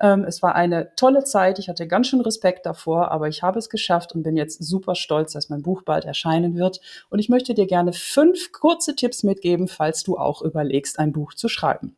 Ähm, 0.00 0.22
es 0.22 0.40
war 0.40 0.54
eine 0.54 0.94
tolle 0.94 1.24
Zeit. 1.24 1.58
Ich 1.58 1.68
hatte 1.68 1.88
ganz 1.88 2.06
schön 2.06 2.20
Respekt 2.20 2.66
davor, 2.66 3.10
aber 3.10 3.26
ich 3.26 3.42
habe 3.42 3.58
es 3.58 3.68
geschafft 3.68 4.14
und 4.14 4.22
bin 4.22 4.36
jetzt 4.36 4.62
super 4.62 4.94
stolz, 4.94 5.32
dass 5.32 5.48
mein 5.48 5.62
Buch 5.62 5.82
bald 5.82 6.04
erscheinen 6.04 6.54
wird. 6.54 6.80
Und 7.10 7.18
ich 7.18 7.28
möchte 7.28 7.52
dir 7.52 7.66
gerne 7.66 7.92
fünf 7.92 8.52
kurze 8.52 8.94
Tipps 8.94 9.24
mitgeben, 9.24 9.66
falls 9.66 10.04
du 10.04 10.16
auch 10.16 10.40
überlegst, 10.40 11.00
ein 11.00 11.10
Buch 11.10 11.34
zu 11.34 11.48
schreiben. 11.48 11.96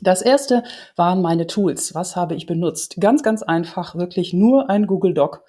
Das 0.00 0.22
erste 0.22 0.64
waren 0.96 1.22
meine 1.22 1.46
Tools. 1.46 1.94
Was 1.94 2.16
habe 2.16 2.34
ich 2.34 2.46
benutzt? 2.46 2.96
Ganz, 3.00 3.22
ganz 3.22 3.42
einfach, 3.42 3.94
wirklich 3.94 4.32
nur 4.32 4.68
ein 4.68 4.86
Google 4.86 5.14
Doc, 5.14 5.44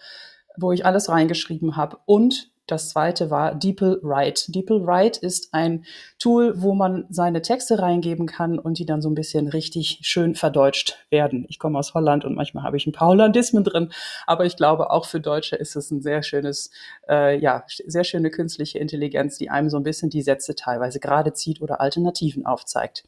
wo 0.57 0.71
ich 0.71 0.85
alles 0.85 1.09
reingeschrieben 1.09 1.75
habe 1.75 1.97
und 2.05 2.51
das 2.67 2.89
zweite 2.89 3.29
war 3.29 3.53
DeepL 3.53 3.99
Write. 4.01 4.51
DeepL 4.51 4.85
Write 4.85 5.19
ist 5.19 5.53
ein 5.53 5.85
Tool, 6.17 6.61
wo 6.61 6.73
man 6.73 7.05
seine 7.09 7.41
Texte 7.41 7.79
reingeben 7.79 8.25
kann 8.25 8.57
und 8.57 8.79
die 8.79 8.85
dann 8.85 9.01
so 9.01 9.09
ein 9.09 9.15
bisschen 9.15 9.47
richtig 9.47 9.99
schön 10.01 10.35
verdeutscht 10.35 10.97
werden. 11.09 11.45
Ich 11.49 11.59
komme 11.59 11.77
aus 11.77 11.93
Holland 11.93 12.25
und 12.25 12.35
manchmal 12.35 12.63
habe 12.63 12.77
ich 12.77 12.87
ein 12.87 12.91
paar 12.91 13.09
Hollandismen 13.09 13.63
drin, 13.63 13.91
aber 14.25 14.45
ich 14.45 14.55
glaube, 14.57 14.89
auch 14.89 15.05
für 15.05 15.19
Deutsche 15.19 15.55
ist 15.55 15.75
es 15.75 15.91
ein 15.91 16.01
sehr 16.01 16.23
schönes, 16.23 16.71
äh, 17.07 17.37
ja, 17.37 17.63
sehr 17.85 18.03
schöne 18.03 18.31
künstliche 18.31 18.79
Intelligenz, 18.79 19.37
die 19.37 19.49
einem 19.49 19.69
so 19.69 19.77
ein 19.77 19.83
bisschen 19.83 20.09
die 20.09 20.21
Sätze 20.21 20.55
teilweise 20.55 20.99
gerade 20.99 21.33
zieht 21.33 21.61
oder 21.61 21.81
Alternativen 21.81 22.45
aufzeigt. 22.45 23.03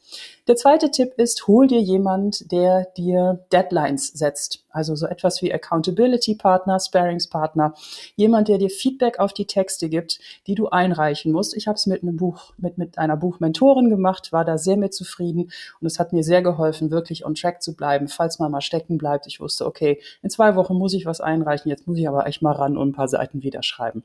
Der 0.48 0.56
zweite 0.56 0.92
Tipp 0.92 1.14
ist, 1.18 1.48
hol 1.48 1.68
dir 1.68 1.82
jemand, 1.82 2.52
der 2.52 2.86
dir 2.96 3.46
Deadlines 3.52 4.10
setzt. 4.10 4.67
Also 4.78 4.96
so 4.96 5.08
etwas 5.08 5.42
wie 5.42 5.52
Accountability 5.52 6.36
Partner, 6.36 6.80
Sparings 6.80 7.26
Partner, 7.28 7.74
jemand, 8.16 8.48
der 8.48 8.60
dir 8.60 8.70
Feedback 8.70 9.18
auf 9.18 9.34
die 9.34 9.46
Texte 9.46 9.90
gibt, 9.90 10.20
die 10.46 10.54
du 10.54 10.70
einreichen 10.70 11.32
musst. 11.32 11.58
Ich 11.58 11.68
habe 11.68 11.78
es 11.78 11.88
mit 11.88 12.04
einem 12.04 12.16
Buch, 12.16 12.54
mit, 12.60 12.78
mit 12.78 13.00
einer 13.00 13.18
Buchmentorin 13.18 13.90
gemacht, 13.90 14.32
war 14.32 14.46
da 14.46 14.60
sehr 14.60 14.78
mit 14.78 14.94
zufrieden 14.94 15.52
und 15.82 15.88
es 15.88 15.98
hat 15.98 16.14
mir 16.14 16.24
sehr 16.24 16.44
geholfen, 16.44 16.92
wirklich 16.92 17.26
on 17.26 17.34
track 17.34 17.64
zu 17.64 17.76
bleiben, 17.76 18.08
falls 18.08 18.38
man 18.38 18.52
mal 18.52 18.62
stecken 18.62 19.00
bleibt. 19.00 19.26
Ich 19.26 19.40
wusste, 19.40 19.66
okay, 19.66 20.00
in 20.22 20.30
zwei 20.30 20.56
Wochen 20.56 20.76
muss 20.76 20.94
ich 20.94 21.08
was 21.08 21.22
einreichen, 21.22 21.70
jetzt 21.70 21.88
muss 21.88 21.98
ich 21.98 22.08
aber 22.08 22.28
echt 22.28 22.44
mal 22.44 22.52
ran 22.52 22.78
und 22.78 22.90
ein 22.90 22.94
paar 22.94 23.08
Seiten 23.08 23.42
wieder 23.42 23.64
schreiben. 23.64 24.04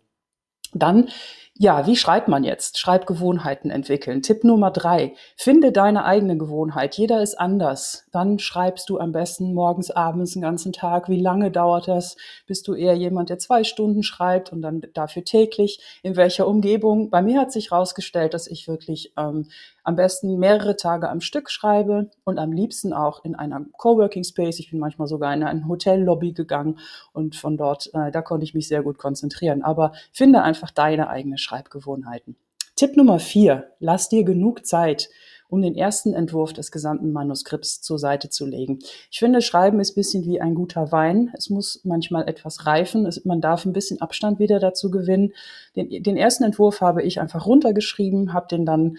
Dann, 0.73 1.11
ja, 1.55 1.87
wie 1.87 1.97
schreibt 1.97 2.29
man 2.29 2.45
jetzt? 2.45 2.79
Schreibgewohnheiten 2.79 3.71
entwickeln. 3.71 4.23
Tipp 4.23 4.43
Nummer 4.43 4.71
drei. 4.71 5.15
Finde 5.37 5.71
deine 5.71 6.07
eigene 6.07 6.39
Gewohnheit. 6.39 6.97
Jeder 6.97 7.23
ist 7.23 7.39
anders. 7.39 8.07
Dann 8.11 8.39
schreibst 8.39 8.89
du 8.89 8.99
am 8.99 9.13
besten 9.13 9.53
morgens, 9.53 9.91
abends, 9.91 10.33
den 10.33 10.41
ganzen 10.41 10.73
Tag. 10.73 11.11
Wie 11.11 11.21
lange 11.21 11.51
dauert 11.51 11.89
das? 11.89 12.17
Bist 12.47 12.69
du 12.69 12.75
eher 12.75 12.95
jemand, 12.95 13.29
der 13.29 13.39
zwei 13.39 13.65
Stunden 13.65 14.03
schreibt 14.03 14.51
und 14.51 14.63
dann 14.63 14.81
dafür 14.95 15.25
täglich? 15.25 15.79
In 16.03 16.17
welcher 16.17 16.49
Umgebung? 16.49 17.11
Bei 17.11 17.21
mir 17.21 17.39
hat 17.39 17.53
sich 17.53 17.71
herausgestellt, 17.71 18.33
dass 18.33 18.47
ich 18.47 18.67
wirklich 18.67 19.13
ähm, 19.19 19.47
am 19.85 19.97
besten 19.97 20.39
mehrere 20.39 20.77
Tage 20.77 21.11
am 21.11 21.21
Stück 21.21 21.51
schreibe 21.51 22.11
und 22.25 22.39
am 22.39 22.53
liebsten 22.53 22.93
auch 22.93 23.25
in 23.25 23.35
einer 23.35 23.65
Coworking 23.77 24.25
Space. 24.25 24.59
Ich 24.59 24.71
bin 24.71 24.79
manchmal 24.79 25.09
sogar 25.09 25.35
in 25.35 25.43
ein 25.43 25.69
Hotellobby 25.69 26.33
gegangen 26.33 26.79
und 27.13 27.37
von 27.37 27.57
dort, 27.57 27.91
äh, 27.93 28.11
da 28.11 28.23
konnte 28.23 28.45
ich 28.45 28.55
mich 28.55 28.69
sehr 28.69 28.83
gut 28.83 28.99
konzentrieren. 28.99 29.63
Aber 29.63 29.93
finde 30.13 30.43
einfach 30.43 30.71
deine 30.71 31.11
eigene 31.11 31.39
Schreibgewohnheiten. 31.43 32.37
Tipp 32.77 32.97
Nummer 32.97 33.19
vier, 33.19 33.73
lass 33.81 34.09
dir 34.09 34.25
genug 34.25 34.65
Zeit, 34.65 35.11
um 35.49 35.61
den 35.61 35.77
ersten 35.77 36.15
Entwurf 36.15 36.55
des 36.55 36.73
gesamten 36.73 37.13
Manuskripts 37.13 37.83
zur 37.83 37.99
Seite 37.99 38.31
zu 38.31 38.47
legen. 38.47 38.79
Ich 39.11 39.19
finde, 39.19 39.43
Schreiben 39.43 39.81
ist 39.81 39.93
ein 39.93 39.97
bisschen 39.97 40.25
wie 40.25 40.41
ein 40.41 40.55
guter 40.55 40.91
Wein. 40.91 41.31
Es 41.37 41.51
muss 41.51 41.83
manchmal 41.85 42.27
etwas 42.27 42.65
reifen. 42.65 43.05
Es, 43.05 43.27
man 43.27 43.43
darf 43.43 43.67
ein 43.67 43.75
bisschen 43.75 44.01
Abstand 44.01 44.39
wieder 44.39 44.59
dazu 44.59 44.91
gewinnen. 44.91 45.35
Den, 45.77 46.03
den 46.03 46.17
ersten 46.17 46.45
Entwurf 46.45 46.81
habe 46.81 47.03
ich 47.03 47.21
einfach 47.21 47.45
runtergeschrieben, 47.45 48.33
habe 48.33 48.49
den 48.49 48.65
dann 48.65 48.97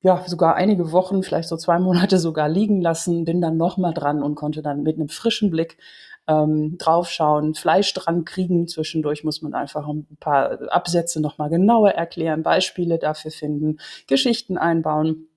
ja, 0.00 0.22
sogar 0.26 0.56
einige 0.56 0.92
Wochen, 0.92 1.22
vielleicht 1.22 1.48
so 1.48 1.56
zwei 1.56 1.78
Monate 1.78 2.18
sogar 2.18 2.48
liegen 2.48 2.82
lassen, 2.82 3.24
bin 3.24 3.40
dann 3.40 3.56
nochmal 3.56 3.94
dran 3.94 4.22
und 4.22 4.34
konnte 4.34 4.60
dann 4.60 4.82
mit 4.82 4.96
einem 4.96 5.08
frischen 5.08 5.50
Blick 5.50 5.78
ähm, 6.26 6.76
draufschauen, 6.78 7.54
Fleisch 7.54 7.92
dran 7.94 8.24
kriegen. 8.24 8.66
Zwischendurch 8.68 9.24
muss 9.24 9.42
man 9.42 9.54
einfach 9.54 9.86
ein 9.86 10.06
paar 10.20 10.72
Absätze 10.72 11.20
nochmal 11.20 11.50
genauer 11.50 11.90
erklären, 11.90 12.42
Beispiele 12.42 12.98
dafür 12.98 13.30
finden, 13.30 13.78
Geschichten 14.06 14.56
einbauen. 14.56 15.28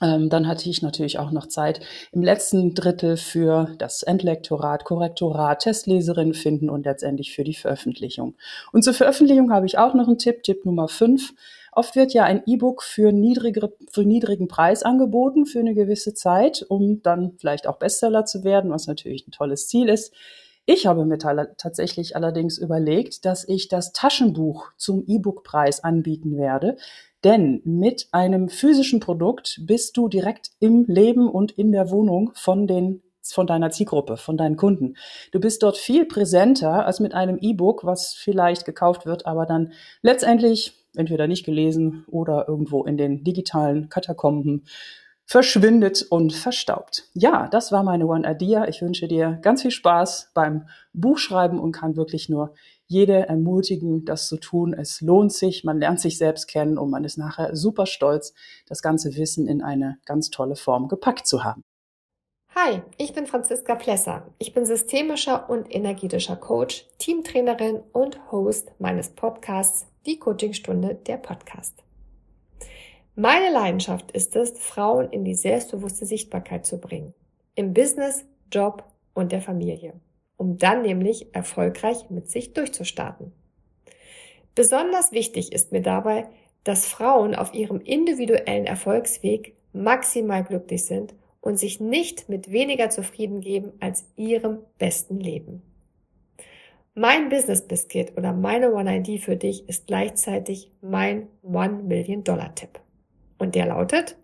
Ähm, 0.00 0.28
dann 0.30 0.46
hatte 0.46 0.70
ich 0.70 0.82
natürlich 0.82 1.18
auch 1.18 1.32
noch 1.32 1.46
Zeit 1.46 1.80
im 2.12 2.22
letzten 2.22 2.74
Drittel 2.74 3.16
für 3.16 3.74
das 3.78 4.02
Endlektorat, 4.02 4.84
Korrektorat, 4.84 5.60
Testleserin 5.60 6.34
finden 6.34 6.70
und 6.70 6.84
letztendlich 6.84 7.34
für 7.34 7.44
die 7.44 7.54
Veröffentlichung. 7.54 8.36
Und 8.72 8.82
zur 8.82 8.94
Veröffentlichung 8.94 9.52
habe 9.52 9.66
ich 9.66 9.78
auch 9.78 9.94
noch 9.94 10.06
einen 10.06 10.18
Tipp, 10.18 10.44
Tipp 10.44 10.64
Nummer 10.64 10.88
5. 10.88 11.34
Oft 11.72 11.96
wird 11.96 12.12
ja 12.12 12.24
ein 12.24 12.42
E-Book 12.46 12.82
für, 12.82 13.10
für 13.90 14.04
niedrigen 14.04 14.48
Preis 14.48 14.82
angeboten 14.82 15.46
für 15.46 15.60
eine 15.60 15.74
gewisse 15.74 16.14
Zeit, 16.14 16.64
um 16.68 17.02
dann 17.02 17.32
vielleicht 17.38 17.66
auch 17.66 17.78
Bestseller 17.78 18.24
zu 18.24 18.44
werden, 18.44 18.70
was 18.70 18.86
natürlich 18.86 19.26
ein 19.26 19.32
tolles 19.32 19.68
Ziel 19.68 19.88
ist. 19.88 20.12
Ich 20.70 20.86
habe 20.86 21.06
mir 21.06 21.16
tatsächlich 21.16 22.14
allerdings 22.14 22.58
überlegt, 22.58 23.24
dass 23.24 23.48
ich 23.48 23.68
das 23.68 23.92
Taschenbuch 23.92 24.70
zum 24.76 25.02
E-Book-Preis 25.06 25.82
anbieten 25.82 26.36
werde. 26.36 26.76
Denn 27.24 27.62
mit 27.64 28.08
einem 28.12 28.50
physischen 28.50 29.00
Produkt 29.00 29.60
bist 29.62 29.96
du 29.96 30.08
direkt 30.08 30.50
im 30.60 30.84
Leben 30.86 31.28
und 31.28 31.52
in 31.52 31.72
der 31.72 31.90
Wohnung 31.90 32.32
von 32.34 32.66
den 32.66 33.02
von 33.22 33.46
deiner 33.46 33.70
Zielgruppe, 33.70 34.16
von 34.16 34.36
deinen 34.36 34.56
Kunden. 34.56 34.94
Du 35.32 35.40
bist 35.40 35.62
dort 35.62 35.76
viel 35.76 36.06
präsenter 36.06 36.86
als 36.86 37.00
mit 37.00 37.14
einem 37.14 37.38
E-Book, 37.38 37.84
was 37.84 38.14
vielleicht 38.14 38.64
gekauft 38.64 39.06
wird, 39.06 39.26
aber 39.26 39.46
dann 39.46 39.72
letztendlich 40.02 40.87
entweder 40.98 41.26
nicht 41.26 41.44
gelesen 41.44 42.04
oder 42.08 42.46
irgendwo 42.48 42.84
in 42.84 42.96
den 42.96 43.24
digitalen 43.24 43.88
Katakomben 43.88 44.64
verschwindet 45.28 46.06
und 46.08 46.32
verstaubt. 46.32 47.04
Ja, 47.12 47.48
das 47.48 47.70
war 47.70 47.82
meine 47.82 48.06
One 48.06 48.28
Idea. 48.28 48.66
Ich 48.66 48.80
wünsche 48.80 49.08
dir 49.08 49.38
ganz 49.42 49.60
viel 49.60 49.70
Spaß 49.70 50.30
beim 50.32 50.68
Buchschreiben 50.94 51.60
und 51.60 51.72
kann 51.72 51.96
wirklich 51.96 52.30
nur 52.30 52.54
jede 52.86 53.28
ermutigen, 53.28 54.06
das 54.06 54.26
zu 54.26 54.38
tun. 54.38 54.72
Es 54.72 55.02
lohnt 55.02 55.32
sich, 55.32 55.64
man 55.64 55.78
lernt 55.78 56.00
sich 56.00 56.16
selbst 56.16 56.48
kennen 56.48 56.78
und 56.78 56.88
man 56.88 57.04
ist 57.04 57.18
nachher 57.18 57.54
super 57.54 57.84
stolz, 57.84 58.32
das 58.66 58.80
ganze 58.80 59.16
Wissen 59.16 59.46
in 59.46 59.60
eine 59.60 59.98
ganz 60.06 60.30
tolle 60.30 60.56
Form 60.56 60.88
gepackt 60.88 61.26
zu 61.26 61.44
haben. 61.44 61.62
Hi, 62.60 62.82
ich 62.96 63.12
bin 63.12 63.28
Franziska 63.28 63.76
Plesser. 63.76 64.26
Ich 64.38 64.52
bin 64.52 64.66
systemischer 64.66 65.48
und 65.48 65.72
energetischer 65.72 66.34
Coach, 66.34 66.86
Teamtrainerin 66.98 67.82
und 67.92 68.18
Host 68.32 68.72
meines 68.80 69.10
Podcasts 69.10 69.86
Die 70.06 70.18
Coachingstunde 70.18 70.96
der 70.96 71.18
Podcast. 71.18 71.84
Meine 73.14 73.52
Leidenschaft 73.52 74.10
ist 74.10 74.34
es, 74.34 74.58
Frauen 74.58 75.08
in 75.10 75.24
die 75.24 75.36
selbstbewusste 75.36 76.04
Sichtbarkeit 76.04 76.66
zu 76.66 76.80
bringen. 76.80 77.14
Im 77.54 77.74
Business, 77.74 78.24
Job 78.50 78.82
und 79.14 79.30
der 79.30 79.40
Familie 79.40 79.94
um 80.36 80.56
dann 80.56 80.82
nämlich 80.82 81.34
erfolgreich 81.34 82.10
mit 82.10 82.30
sich 82.30 82.54
durchzustarten. 82.54 83.32
Besonders 84.54 85.12
wichtig 85.12 85.52
ist 85.52 85.70
mir 85.70 85.82
dabei, 85.82 86.28
dass 86.64 86.86
Frauen 86.86 87.34
auf 87.34 87.54
ihrem 87.54 87.80
individuellen 87.80 88.66
Erfolgsweg 88.66 89.54
maximal 89.72 90.42
glücklich 90.42 90.86
sind 90.86 91.14
und 91.48 91.58
sich 91.58 91.80
nicht 91.80 92.28
mit 92.28 92.52
weniger 92.52 92.90
zufrieden 92.90 93.40
geben 93.40 93.72
als 93.80 94.04
ihrem 94.16 94.58
besten 94.76 95.18
Leben. 95.18 95.62
Mein 96.94 97.30
Business 97.30 97.66
Biscuit 97.66 98.12
oder 98.18 98.34
meine 98.34 98.74
One 98.74 98.98
ID 98.98 99.22
für 99.22 99.34
dich 99.34 99.66
ist 99.66 99.86
gleichzeitig 99.86 100.70
mein 100.82 101.26
One 101.42 101.84
Million 101.84 102.22
Dollar 102.22 102.54
Tipp. 102.54 102.80
Und 103.38 103.54
der 103.54 103.64
lautet, 103.64 104.18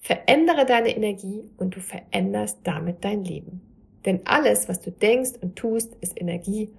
verändere 0.00 0.66
deine 0.66 0.96
Energie 0.96 1.44
und 1.58 1.76
du 1.76 1.80
veränderst 1.80 2.58
damit 2.64 3.04
dein 3.04 3.22
Leben. 3.22 3.60
Denn 4.04 4.22
alles, 4.24 4.68
was 4.68 4.80
du 4.80 4.90
denkst 4.90 5.34
und 5.42 5.54
tust, 5.54 5.94
ist 6.00 6.20
Energie 6.20 6.72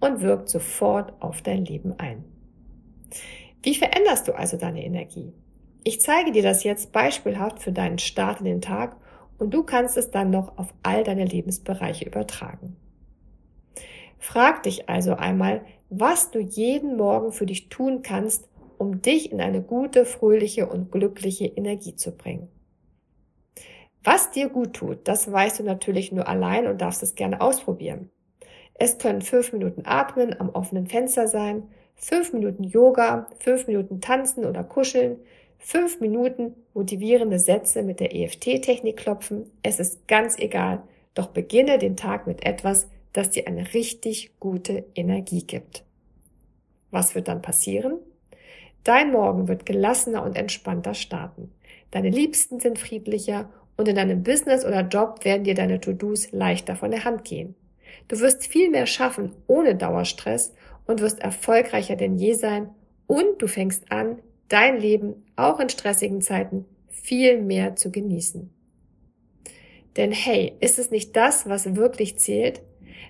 und 0.00 0.22
wirkt 0.22 0.48
sofort 0.48 1.12
auf 1.20 1.42
dein 1.42 1.66
Leben 1.66 1.92
ein. 1.98 2.24
Wie 3.62 3.74
veränderst 3.74 4.28
du 4.28 4.32
also 4.32 4.56
deine 4.56 4.82
Energie? 4.82 5.34
Ich 5.84 6.00
zeige 6.00 6.32
dir 6.32 6.42
das 6.42 6.64
jetzt 6.64 6.90
beispielhaft 6.90 7.60
für 7.60 7.72
deinen 7.72 7.98
Start 7.98 8.38
in 8.38 8.46
den 8.46 8.62
Tag 8.62 8.96
und 9.38 9.52
du 9.52 9.62
kannst 9.62 9.96
es 9.96 10.10
dann 10.10 10.30
noch 10.30 10.58
auf 10.58 10.72
all 10.82 11.04
deine 11.04 11.24
Lebensbereiche 11.24 12.04
übertragen. 12.04 12.76
Frag 14.18 14.62
dich 14.62 14.88
also 14.88 15.14
einmal, 15.14 15.62
was 15.90 16.30
du 16.30 16.38
jeden 16.38 16.96
Morgen 16.96 17.32
für 17.32 17.46
dich 17.46 17.68
tun 17.68 18.02
kannst, 18.02 18.48
um 18.78 19.02
dich 19.02 19.32
in 19.32 19.40
eine 19.40 19.62
gute, 19.62 20.04
fröhliche 20.04 20.68
und 20.68 20.92
glückliche 20.92 21.46
Energie 21.46 21.96
zu 21.96 22.16
bringen. 22.16 22.48
Was 24.04 24.30
dir 24.30 24.48
gut 24.48 24.74
tut, 24.74 25.06
das 25.06 25.30
weißt 25.30 25.60
du 25.60 25.64
natürlich 25.64 26.12
nur 26.12 26.26
allein 26.28 26.66
und 26.66 26.80
darfst 26.80 27.02
es 27.02 27.14
gerne 27.14 27.40
ausprobieren. 27.40 28.10
Es 28.74 28.98
können 28.98 29.22
fünf 29.22 29.52
Minuten 29.52 29.82
Atmen 29.84 30.38
am 30.40 30.48
offenen 30.50 30.86
Fenster 30.86 31.28
sein, 31.28 31.68
fünf 31.94 32.32
Minuten 32.32 32.64
Yoga, 32.64 33.28
fünf 33.38 33.66
Minuten 33.68 34.00
Tanzen 34.00 34.44
oder 34.44 34.64
Kuscheln, 34.64 35.18
fünf 35.62 36.00
Minuten 36.00 36.54
motivierende 36.74 37.38
Sätze 37.38 37.82
mit 37.82 38.00
der 38.00 38.14
EFT-Technik 38.14 38.96
klopfen. 38.96 39.50
Es 39.62 39.80
ist 39.80 40.06
ganz 40.08 40.38
egal, 40.38 40.82
doch 41.14 41.28
beginne 41.28 41.78
den 41.78 41.96
Tag 41.96 42.26
mit 42.26 42.44
etwas, 42.44 42.88
das 43.12 43.30
dir 43.30 43.46
eine 43.46 43.72
richtig 43.72 44.32
gute 44.40 44.84
Energie 44.94 45.44
gibt. 45.46 45.84
Was 46.90 47.14
wird 47.14 47.28
dann 47.28 47.42
passieren? 47.42 47.98
Dein 48.84 49.12
Morgen 49.12 49.46
wird 49.48 49.64
gelassener 49.64 50.24
und 50.24 50.36
entspannter 50.36 50.94
starten. 50.94 51.52
Deine 51.92 52.10
Liebsten 52.10 52.58
sind 52.58 52.78
friedlicher 52.78 53.48
und 53.76 53.86
in 53.86 53.96
deinem 53.96 54.22
Business 54.22 54.64
oder 54.64 54.80
Job 54.80 55.24
werden 55.24 55.44
dir 55.44 55.54
deine 55.54 55.80
To-Dos 55.80 56.32
leichter 56.32 56.74
von 56.74 56.90
der 56.90 57.04
Hand 57.04 57.24
gehen. 57.24 57.54
Du 58.08 58.18
wirst 58.18 58.46
viel 58.46 58.68
mehr 58.70 58.86
schaffen 58.86 59.32
ohne 59.46 59.76
Dauerstress 59.76 60.54
und 60.86 61.00
wirst 61.00 61.20
erfolgreicher 61.20 61.94
denn 61.94 62.16
je 62.16 62.32
sein 62.32 62.70
und 63.06 63.40
du 63.40 63.46
fängst 63.46 63.92
an, 63.92 64.18
dein 64.48 64.78
Leben 64.78 65.24
auch 65.36 65.60
in 65.60 65.68
stressigen 65.68 66.20
Zeiten 66.20 66.66
viel 66.88 67.40
mehr 67.40 67.76
zu 67.76 67.90
genießen. 67.90 68.50
Denn 69.96 70.12
hey, 70.12 70.56
ist 70.60 70.78
es 70.78 70.90
nicht 70.90 71.16
das, 71.16 71.48
was 71.48 71.76
wirklich 71.76 72.18
zählt, 72.18 72.62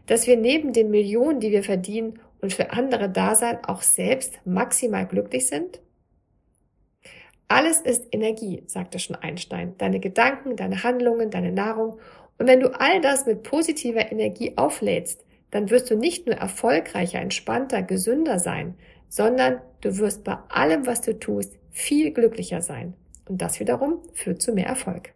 dass 0.06 0.26
wir 0.26 0.36
neben 0.36 0.72
den 0.72 0.90
Millionen, 0.90 1.40
die 1.40 1.52
wir 1.52 1.62
verdienen 1.62 2.18
und 2.40 2.52
für 2.52 2.72
andere 2.72 3.08
da 3.08 3.34
sein, 3.34 3.64
auch 3.64 3.82
selbst 3.82 4.40
maximal 4.44 5.06
glücklich 5.06 5.46
sind? 5.46 5.80
Alles 7.48 7.80
ist 7.80 8.06
Energie, 8.12 8.62
sagte 8.66 8.98
schon 8.98 9.16
Einstein. 9.16 9.74
Deine 9.78 10.00
Gedanken, 10.00 10.56
deine 10.56 10.82
Handlungen, 10.82 11.30
deine 11.30 11.52
Nahrung. 11.52 11.98
Und 12.38 12.46
wenn 12.46 12.60
du 12.60 12.68
all 12.68 13.00
das 13.00 13.26
mit 13.26 13.42
positiver 13.42 14.10
Energie 14.10 14.56
auflädst, 14.56 15.24
dann 15.50 15.68
wirst 15.68 15.90
du 15.90 15.96
nicht 15.96 16.26
nur 16.26 16.36
erfolgreicher, 16.36 17.20
entspannter, 17.20 17.82
gesünder 17.82 18.38
sein, 18.38 18.74
sondern 19.10 19.60
du 19.82 19.98
wirst 19.98 20.24
bei 20.24 20.38
allem, 20.48 20.86
was 20.86 21.02
du 21.02 21.18
tust, 21.18 21.58
viel 21.70 22.12
glücklicher 22.12 22.62
sein. 22.62 22.94
Und 23.28 23.42
das 23.42 23.60
wiederum 23.60 24.00
führt 24.14 24.40
zu 24.40 24.52
mehr 24.52 24.66
Erfolg. 24.66 25.12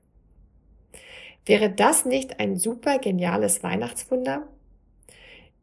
Wäre 1.45 1.71
das 1.71 2.05
nicht 2.05 2.41
ein 2.41 2.57
super 2.57 2.99
geniales 2.99 3.63
Weihnachtswunder? 3.63 4.47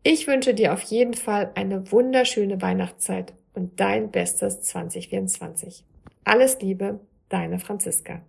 Ich 0.01 0.27
wünsche 0.27 0.53
dir 0.53 0.73
auf 0.73 0.81
jeden 0.81 1.13
Fall 1.13 1.51
eine 1.55 1.91
wunderschöne 1.91 2.61
Weihnachtszeit 2.61 3.33
und 3.53 3.79
dein 3.79 4.11
bestes 4.11 4.61
2024. 4.61 5.83
Alles 6.23 6.59
Liebe, 6.61 6.99
deine 7.29 7.59
Franziska. 7.59 8.21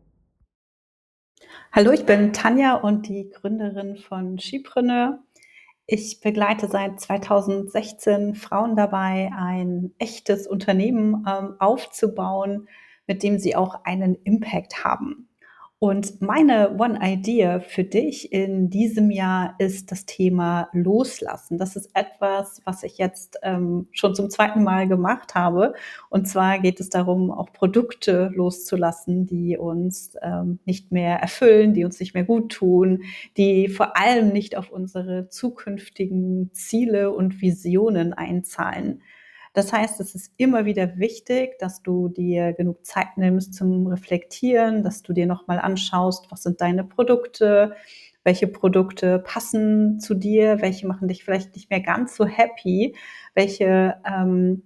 Hallo, 1.72 1.92
ich 1.92 2.06
bin 2.06 2.32
Tanja 2.32 2.74
und 2.74 3.08
die 3.08 3.30
Gründerin 3.30 3.96
von 3.96 4.38
Skipreneur. 4.38 5.18
Ich 5.86 6.20
begleite 6.20 6.68
seit 6.68 6.98
2016 6.98 8.34
Frauen 8.34 8.74
dabei, 8.74 9.30
ein 9.36 9.92
echtes 9.98 10.46
Unternehmen 10.46 11.26
ähm, 11.28 11.56
aufzubauen, 11.58 12.68
mit 13.06 13.22
dem 13.22 13.38
sie 13.38 13.54
auch 13.54 13.84
einen 13.84 14.14
Impact 14.14 14.82
haben. 14.82 15.23
Und 15.84 16.22
meine 16.22 16.78
One 16.78 16.98
Idea 17.02 17.60
für 17.60 17.84
dich 17.84 18.32
in 18.32 18.70
diesem 18.70 19.10
Jahr 19.10 19.54
ist 19.58 19.92
das 19.92 20.06
Thema 20.06 20.70
Loslassen. 20.72 21.58
Das 21.58 21.76
ist 21.76 21.90
etwas, 21.92 22.62
was 22.64 22.84
ich 22.84 22.96
jetzt 22.96 23.36
ähm, 23.42 23.86
schon 23.92 24.14
zum 24.14 24.30
zweiten 24.30 24.64
Mal 24.64 24.88
gemacht 24.88 25.34
habe. 25.34 25.74
Und 26.08 26.26
zwar 26.26 26.58
geht 26.58 26.80
es 26.80 26.88
darum, 26.88 27.30
auch 27.30 27.52
Produkte 27.52 28.30
loszulassen, 28.34 29.26
die 29.26 29.58
uns 29.58 30.16
ähm, 30.22 30.58
nicht 30.64 30.90
mehr 30.90 31.18
erfüllen, 31.18 31.74
die 31.74 31.84
uns 31.84 32.00
nicht 32.00 32.14
mehr 32.14 32.24
gut 32.24 32.50
tun, 32.50 33.02
die 33.36 33.68
vor 33.68 33.98
allem 33.98 34.32
nicht 34.32 34.56
auf 34.56 34.70
unsere 34.70 35.28
zukünftigen 35.28 36.50
Ziele 36.54 37.10
und 37.10 37.42
Visionen 37.42 38.14
einzahlen. 38.14 39.02
Das 39.54 39.72
heißt, 39.72 40.00
es 40.00 40.16
ist 40.16 40.32
immer 40.36 40.64
wieder 40.64 40.98
wichtig, 40.98 41.58
dass 41.60 41.80
du 41.80 42.08
dir 42.08 42.52
genug 42.52 42.84
Zeit 42.84 43.16
nimmst 43.16 43.54
zum 43.54 43.86
Reflektieren, 43.86 44.82
dass 44.82 45.02
du 45.02 45.12
dir 45.12 45.26
nochmal 45.26 45.60
anschaust, 45.60 46.26
was 46.30 46.42
sind 46.42 46.60
deine 46.60 46.82
Produkte, 46.82 47.74
welche 48.24 48.48
Produkte 48.48 49.20
passen 49.20 50.00
zu 50.00 50.14
dir, 50.14 50.60
welche 50.60 50.88
machen 50.88 51.06
dich 51.06 51.24
vielleicht 51.24 51.54
nicht 51.54 51.70
mehr 51.70 51.80
ganz 51.80 52.16
so 52.16 52.26
happy, 52.26 52.96
welche 53.34 53.94
ähm, 54.04 54.64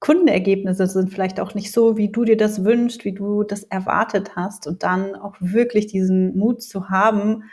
Kundenergebnisse 0.00 0.88
sind 0.88 1.10
vielleicht 1.10 1.38
auch 1.38 1.54
nicht 1.54 1.70
so, 1.70 1.96
wie 1.96 2.10
du 2.10 2.24
dir 2.24 2.36
das 2.36 2.64
wünschst, 2.64 3.04
wie 3.04 3.12
du 3.12 3.44
das 3.44 3.62
erwartet 3.62 4.34
hast 4.34 4.66
und 4.66 4.82
dann 4.82 5.14
auch 5.14 5.36
wirklich 5.38 5.86
diesen 5.86 6.36
Mut 6.36 6.60
zu 6.60 6.90
haben, 6.90 7.44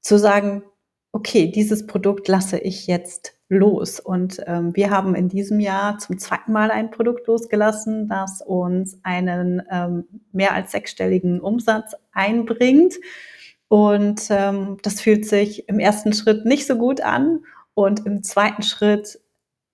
zu 0.00 0.18
sagen, 0.18 0.64
okay, 1.12 1.50
dieses 1.50 1.86
Produkt 1.86 2.28
lasse 2.28 2.58
ich 2.58 2.86
jetzt 2.86 3.33
los. 3.48 4.00
Und 4.00 4.40
ähm, 4.46 4.74
wir 4.74 4.90
haben 4.90 5.14
in 5.14 5.28
diesem 5.28 5.60
Jahr 5.60 5.98
zum 5.98 6.18
zweiten 6.18 6.52
Mal 6.52 6.70
ein 6.70 6.90
Produkt 6.90 7.26
losgelassen, 7.26 8.08
das 8.08 8.42
uns 8.42 8.98
einen 9.02 9.62
ähm, 9.70 10.04
mehr 10.32 10.52
als 10.54 10.72
sechsstelligen 10.72 11.40
Umsatz 11.40 11.94
einbringt. 12.12 12.94
Und 13.68 14.26
ähm, 14.30 14.78
das 14.82 15.00
fühlt 15.00 15.26
sich 15.26 15.68
im 15.68 15.78
ersten 15.78 16.12
Schritt 16.12 16.44
nicht 16.44 16.66
so 16.66 16.76
gut 16.76 17.00
an. 17.00 17.40
Und 17.74 18.06
im 18.06 18.22
zweiten 18.22 18.62
Schritt 18.62 19.20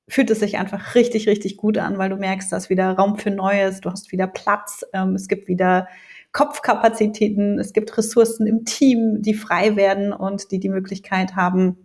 fühlt 0.09 0.31
es 0.31 0.41
sich 0.41 0.59
einfach 0.59 0.95
richtig, 0.95 1.29
richtig 1.29 1.57
gut 1.57 1.79
an, 1.79 1.99
weil 1.99 2.11
du 2.11 2.17
merkst, 2.17 2.51
da 2.51 2.57
ist 2.57 2.71
wieder 2.71 2.91
Raum 2.93 3.19
für 3.19 3.31
Neues, 3.31 3.81
du 3.81 3.91
hast 3.91 4.11
wieder 4.11 4.27
Platz, 4.27 4.85
ähm, 4.93 5.15
es 5.15 5.29
gibt 5.29 5.47
wieder 5.47 5.87
Kopfkapazitäten, 6.33 7.59
es 7.59 7.73
gibt 7.73 7.97
Ressourcen 7.97 8.47
im 8.47 8.65
Team, 8.65 9.23
die 9.23 9.35
frei 9.35 9.77
werden 9.77 10.13
und 10.13 10.51
die 10.51 10.59
die 10.59 10.69
Möglichkeit 10.69 11.37
haben, 11.37 11.77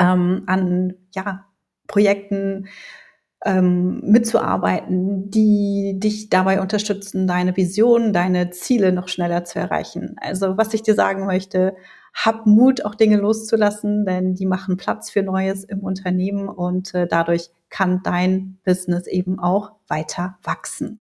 ähm, 0.00 0.42
an 0.46 0.94
ja, 1.14 1.46
Projekten 1.86 2.68
ähm, 3.44 4.00
mitzuarbeiten, 4.02 5.30
die 5.30 5.94
dich 5.98 6.30
dabei 6.30 6.60
unterstützen, 6.60 7.26
deine 7.26 7.56
Vision, 7.56 8.12
deine 8.12 8.50
Ziele 8.50 8.92
noch 8.92 9.08
schneller 9.08 9.44
zu 9.44 9.58
erreichen. 9.58 10.16
Also 10.20 10.56
was 10.56 10.72
ich 10.72 10.82
dir 10.82 10.94
sagen 10.94 11.26
möchte, 11.26 11.76
hab 12.14 12.46
Mut, 12.46 12.84
auch 12.84 12.94
Dinge 12.94 13.16
loszulassen, 13.16 14.06
denn 14.06 14.34
die 14.34 14.46
machen 14.46 14.76
Platz 14.76 15.10
für 15.10 15.22
Neues 15.22 15.64
im 15.64 15.80
Unternehmen 15.80 16.48
und 16.48 16.94
äh, 16.94 17.06
dadurch 17.06 17.50
kann 17.70 18.00
dein 18.02 18.58
Business 18.64 19.06
eben 19.06 19.38
auch 19.38 19.72
weiter 19.88 20.38
wachsen. 20.42 21.00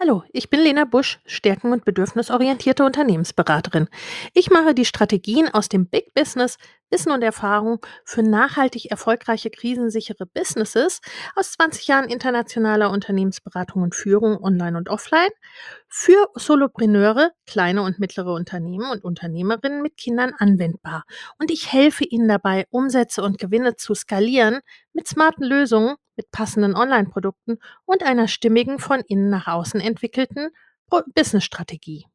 Hallo, 0.00 0.24
ich 0.32 0.50
bin 0.50 0.60
Lena 0.60 0.84
Busch, 0.84 1.20
stärken- 1.24 1.72
und 1.72 1.84
bedürfnisorientierte 1.84 2.84
Unternehmensberaterin. 2.84 3.88
Ich 4.34 4.50
mache 4.50 4.74
die 4.74 4.84
Strategien 4.84 5.48
aus 5.48 5.68
dem 5.68 5.86
Big 5.86 6.12
Business, 6.14 6.58
Wissen 6.90 7.12
und 7.12 7.22
Erfahrung 7.22 7.84
für 8.04 8.22
nachhaltig 8.22 8.90
erfolgreiche, 8.90 9.50
krisensichere 9.50 10.26
Businesses 10.26 11.00
aus 11.34 11.52
20 11.52 11.88
Jahren 11.88 12.08
internationaler 12.08 12.90
Unternehmensberatung 12.90 13.82
und 13.82 13.94
Führung 13.94 14.42
online 14.42 14.76
und 14.76 14.88
offline 14.88 15.30
für 15.88 16.28
Solopreneure, 16.34 17.32
kleine 17.46 17.82
und 17.82 17.98
mittlere 17.98 18.32
Unternehmen 18.32 18.90
und 18.90 19.04
Unternehmerinnen 19.04 19.82
mit 19.82 19.96
Kindern 19.96 20.32
anwendbar. 20.38 21.04
Und 21.38 21.50
ich 21.50 21.72
helfe 21.72 22.04
ihnen 22.04 22.28
dabei, 22.28 22.66
Umsätze 22.70 23.22
und 23.22 23.38
Gewinne 23.38 23.76
zu 23.76 23.94
skalieren 23.94 24.60
mit 24.92 25.08
smarten 25.08 25.44
Lösungen 25.44 25.96
mit 26.16 26.30
passenden 26.30 26.76
Online-Produkten 26.76 27.58
und 27.84 28.02
einer 28.02 28.28
stimmigen, 28.28 28.78
von 28.78 29.00
innen 29.00 29.30
nach 29.30 29.48
außen 29.48 29.80
entwickelten 29.80 30.50
Business-Strategie. 31.14 32.06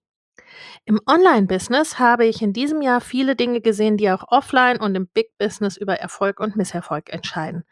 Im 0.86 1.00
Online-Business 1.06 2.00
habe 2.00 2.26
ich 2.26 2.42
in 2.42 2.54
diesem 2.54 2.82
Jahr 2.82 3.02
viele 3.02 3.36
Dinge 3.36 3.62
gesehen, 3.62 3.98
die 3.98 4.10
auch 4.12 4.24
offline 4.28 4.80
und 4.80 4.96
im 4.96 5.08
Big-Business 5.08 5.78
über 5.78 5.96
Erfolg 5.96 6.40
und 6.40 6.56
Misserfolg 6.56 7.12
entscheiden, 7.14 7.64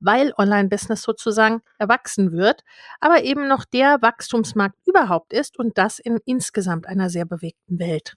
weil 0.00 0.32
Online-Business 0.36 1.02
sozusagen 1.02 1.62
erwachsen 1.78 2.32
wird, 2.32 2.62
aber 3.00 3.22
eben 3.22 3.48
noch 3.48 3.64
der 3.64 4.02
Wachstumsmarkt 4.02 4.76
überhaupt 4.86 5.32
ist 5.32 5.58
und 5.58 5.78
das 5.78 5.98
in 5.98 6.18
insgesamt 6.24 6.86
einer 6.86 7.10
sehr 7.10 7.24
bewegten 7.26 7.78
Welt. 7.78 8.16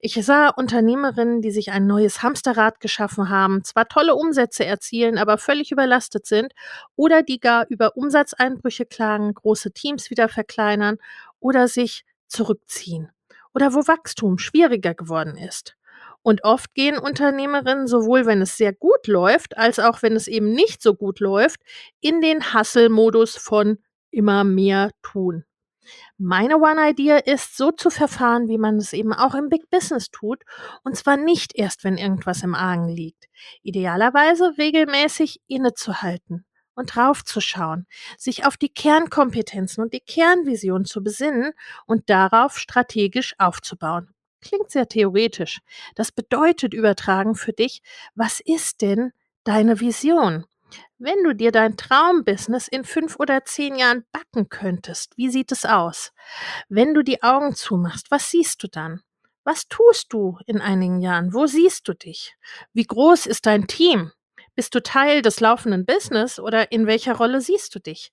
Ich 0.00 0.14
sah 0.24 0.48
Unternehmerinnen, 0.48 1.42
die 1.42 1.50
sich 1.50 1.70
ein 1.70 1.86
neues 1.86 2.22
Hamsterrad 2.22 2.80
geschaffen 2.80 3.28
haben, 3.28 3.62
zwar 3.62 3.88
tolle 3.88 4.14
Umsätze 4.14 4.64
erzielen, 4.64 5.18
aber 5.18 5.36
völlig 5.38 5.70
überlastet 5.70 6.26
sind 6.26 6.54
oder 6.96 7.22
die 7.22 7.40
gar 7.40 7.66
über 7.68 7.96
Umsatzeinbrüche 7.96 8.86
klagen, 8.86 9.34
große 9.34 9.72
Teams 9.72 10.10
wieder 10.10 10.28
verkleinern 10.28 10.96
oder 11.40 11.68
sich 11.68 12.04
zurückziehen 12.26 13.10
oder 13.54 13.72
wo 13.72 13.86
Wachstum 13.86 14.38
schwieriger 14.38 14.94
geworden 14.94 15.36
ist. 15.36 15.76
Und 16.22 16.42
oft 16.42 16.74
gehen 16.74 16.98
Unternehmerinnen, 16.98 17.86
sowohl 17.86 18.26
wenn 18.26 18.40
es 18.40 18.56
sehr 18.56 18.72
gut 18.72 19.06
läuft, 19.06 19.58
als 19.58 19.78
auch 19.78 20.02
wenn 20.02 20.16
es 20.16 20.26
eben 20.26 20.52
nicht 20.52 20.82
so 20.82 20.94
gut 20.94 21.20
läuft, 21.20 21.60
in 22.00 22.20
den 22.20 22.54
Hustle-Modus 22.54 23.36
von 23.36 23.78
immer 24.10 24.42
mehr 24.42 24.90
tun. 25.02 25.44
Meine 26.16 26.56
One 26.56 26.90
Idea 26.90 27.18
ist, 27.18 27.58
so 27.58 27.70
zu 27.70 27.90
verfahren, 27.90 28.48
wie 28.48 28.56
man 28.56 28.76
es 28.76 28.94
eben 28.94 29.12
auch 29.12 29.34
im 29.34 29.50
Big 29.50 29.68
Business 29.68 30.10
tut, 30.10 30.42
und 30.82 30.96
zwar 30.96 31.18
nicht 31.18 31.54
erst, 31.54 31.84
wenn 31.84 31.98
irgendwas 31.98 32.42
im 32.42 32.54
Argen 32.54 32.88
liegt. 32.88 33.26
Idealerweise 33.62 34.54
regelmäßig 34.56 35.42
innezuhalten 35.46 36.46
und 36.74 36.94
draufzuschauen, 36.94 37.86
sich 38.18 38.46
auf 38.46 38.56
die 38.56 38.68
Kernkompetenzen 38.68 39.82
und 39.82 39.92
die 39.92 40.00
Kernvision 40.00 40.84
zu 40.84 41.02
besinnen 41.02 41.52
und 41.86 42.10
darauf 42.10 42.58
strategisch 42.58 43.34
aufzubauen. 43.38 44.14
Klingt 44.40 44.70
sehr 44.70 44.88
theoretisch. 44.88 45.60
Das 45.94 46.12
bedeutet 46.12 46.74
übertragen 46.74 47.34
für 47.34 47.52
dich, 47.52 47.82
was 48.14 48.40
ist 48.40 48.82
denn 48.82 49.12
deine 49.44 49.80
Vision? 49.80 50.44
Wenn 50.98 51.22
du 51.22 51.34
dir 51.34 51.52
dein 51.52 51.76
Traumbusiness 51.76 52.68
in 52.68 52.84
fünf 52.84 53.16
oder 53.18 53.44
zehn 53.44 53.76
Jahren 53.76 54.04
backen 54.12 54.48
könntest, 54.48 55.16
wie 55.16 55.30
sieht 55.30 55.52
es 55.52 55.64
aus? 55.64 56.12
Wenn 56.68 56.94
du 56.94 57.02
die 57.02 57.22
Augen 57.22 57.54
zumachst, 57.54 58.10
was 58.10 58.30
siehst 58.30 58.62
du 58.62 58.68
dann? 58.68 59.02
Was 59.44 59.68
tust 59.68 60.12
du 60.12 60.38
in 60.46 60.60
einigen 60.60 61.00
Jahren? 61.00 61.34
Wo 61.34 61.46
siehst 61.46 61.86
du 61.88 61.94
dich? 61.94 62.36
Wie 62.72 62.84
groß 62.84 63.26
ist 63.26 63.46
dein 63.46 63.66
Team? 63.66 64.12
Bist 64.54 64.74
du 64.74 64.82
Teil 64.82 65.22
des 65.22 65.40
laufenden 65.40 65.84
Business 65.84 66.38
oder 66.38 66.70
in 66.72 66.86
welcher 66.86 67.16
Rolle 67.16 67.40
siehst 67.40 67.74
du 67.74 67.80
dich? 67.80 68.12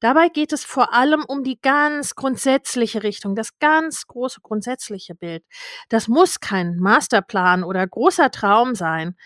Dabei 0.00 0.28
geht 0.28 0.52
es 0.52 0.64
vor 0.64 0.92
allem 0.94 1.24
um 1.26 1.42
die 1.42 1.60
ganz 1.60 2.14
grundsätzliche 2.14 3.02
Richtung, 3.02 3.34
das 3.34 3.58
ganz 3.58 4.06
große 4.06 4.40
grundsätzliche 4.42 5.14
Bild. 5.14 5.44
Das 5.88 6.08
muss 6.08 6.40
kein 6.40 6.76
Masterplan 6.78 7.64
oder 7.64 7.86
großer 7.86 8.30
Traum 8.30 8.74
sein 8.74 9.16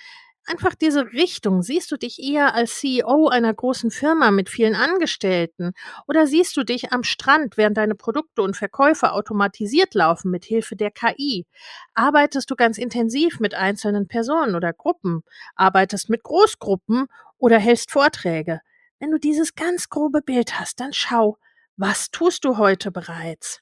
einfach 0.47 0.75
diese 0.75 1.13
Richtung. 1.13 1.63
Siehst 1.63 1.91
du 1.91 1.97
dich 1.97 2.19
eher 2.19 2.55
als 2.55 2.79
CEO 2.81 3.29
einer 3.29 3.53
großen 3.53 3.91
Firma 3.91 4.31
mit 4.31 4.49
vielen 4.49 4.75
Angestellten 4.75 5.73
oder 6.07 6.27
siehst 6.27 6.57
du 6.57 6.65
dich 6.65 6.93
am 6.93 7.03
Strand, 7.05 7.57
während 7.57 7.77
deine 7.77 7.95
Produkte 7.95 8.43
und 8.43 8.57
Verkäufe 8.57 9.13
automatisiert 9.13 9.95
laufen 9.95 10.31
mit 10.31 10.45
Hilfe 10.45 10.77
der 10.77 10.91
KI? 10.91 11.47
Arbeitest 11.95 12.51
du 12.51 12.57
ganz 12.57 12.79
intensiv 12.79 13.41
mit 13.41 13.55
einzelnen 13.55 14.09
Personen 14.09 14.55
oder 14.55 14.73
Gruppen? 14.73 15.23
Arbeitest 15.55 16.11
mit 16.11 16.23
Großgruppen 16.23 17.07
oder 17.39 17.59
hältst 17.59 17.91
Vorträge? 17.91 18.61
Wenn 18.99 19.11
du 19.11 19.19
dieses 19.19 19.55
ganz 19.55 19.89
grobe 19.89 20.23
Bild 20.23 20.59
hast, 20.59 20.81
dann 20.81 20.93
schau, 20.93 21.39
was 21.77 22.11
tust 22.11 22.45
du 22.45 22.59
heute 22.59 22.91
bereits? 22.93 23.61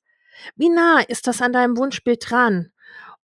Wie 0.57 0.69
nah 0.69 1.01
ist 1.01 1.27
das 1.27 1.43
an 1.43 1.53
deinem 1.53 1.77
Wunschbild 1.77 2.23
dran? 2.29 2.73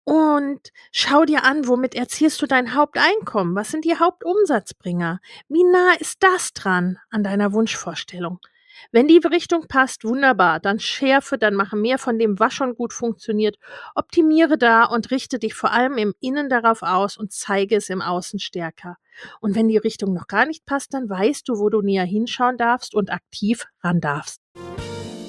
Und 0.04 0.72
schau 0.90 1.24
dir 1.24 1.44
an, 1.44 1.68
womit 1.68 1.94
erzielst 1.94 2.42
du 2.42 2.46
dein 2.46 2.74
Haupteinkommen? 2.74 3.54
Was 3.54 3.70
sind 3.70 3.84
die 3.84 3.96
Hauptumsatzbringer? 3.96 5.20
Wie 5.48 5.62
nah 5.62 5.94
ist 6.00 6.22
das 6.22 6.52
dran 6.52 6.98
an 7.10 7.22
deiner 7.22 7.52
Wunschvorstellung? 7.52 8.40
Wenn 8.90 9.06
die 9.06 9.18
Richtung 9.18 9.68
passt, 9.68 10.04
wunderbar, 10.04 10.58
dann 10.58 10.80
schärfe, 10.80 11.38
dann 11.38 11.54
mache 11.54 11.76
mehr 11.76 11.98
von 11.98 12.18
dem, 12.18 12.40
was 12.40 12.52
schon 12.52 12.74
gut 12.74 12.92
funktioniert, 12.92 13.56
optimiere 13.94 14.58
da 14.58 14.84
und 14.84 15.10
richte 15.12 15.38
dich 15.38 15.54
vor 15.54 15.70
allem 15.70 15.98
im 15.98 16.14
Innen 16.20 16.48
darauf 16.48 16.82
aus 16.82 17.16
und 17.16 17.32
zeige 17.32 17.76
es 17.76 17.88
im 17.88 18.02
Außen 18.02 18.40
stärker. 18.40 18.96
Und 19.40 19.54
wenn 19.54 19.68
die 19.68 19.76
Richtung 19.76 20.14
noch 20.14 20.26
gar 20.26 20.46
nicht 20.46 20.66
passt, 20.66 20.94
dann 20.94 21.08
weißt 21.08 21.48
du, 21.48 21.58
wo 21.58 21.68
du 21.68 21.80
näher 21.80 22.04
hinschauen 22.04 22.56
darfst 22.56 22.94
und 22.94 23.12
aktiv 23.12 23.66
ran 23.84 24.00
darfst. 24.00 24.41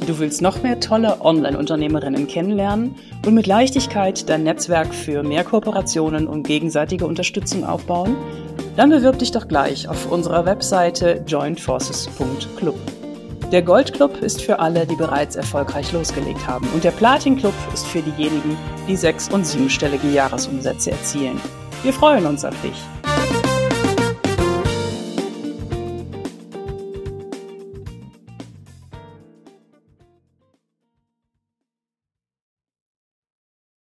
Du 0.06 0.20
willst 0.20 0.41
noch 0.41 0.62
mehr 0.62 0.82
tolle 0.82 1.22
Online-Unternehmerinnen 1.22 2.28
kennenlernen 2.28 2.95
und 3.26 3.34
mit 3.34 3.47
Leichtigkeit 3.47 4.28
dein 4.28 4.43
Netzwerk 4.43 4.93
für 4.93 5.24
mehr 5.24 5.45
Kooperationen 5.45 6.28
und 6.28 6.45
gegenseitige 6.45 7.08
Unterstützung 7.08 7.64
aufbauen? 7.64 8.18
Dann 8.76 8.89
bewirb 8.89 9.20
dich 9.20 9.32
doch 9.32 9.47
gleich 9.47 9.88
auf 9.88 10.12
unserer 10.12 10.45
Webseite 10.45 11.24
jointforces.club. 11.26 12.76
Der 13.51 13.62
Goldclub 13.62 14.18
ist 14.22 14.41
für 14.41 14.60
alle, 14.60 14.86
die 14.86 14.95
bereits 14.95 15.38
erfolgreich 15.38 15.93
losgelegt 15.93 16.45
haben 16.47 16.68
und 16.74 16.84
der 16.84 16.91
Platin-Club 16.91 17.54
ist 17.74 17.88
für 17.88 18.01
diejenigen, 18.01 18.58
die 18.89 18.97
sechs- 18.97 19.30
und 19.30 19.47
siebenstellige 19.47 20.10
Jahresumsätze 20.10 20.91
erzielen. 20.91 21.39
Wir 21.84 21.93
freuen 21.93 22.26
uns 22.26 22.43
auf 22.43 22.56
dich. 22.62 23.43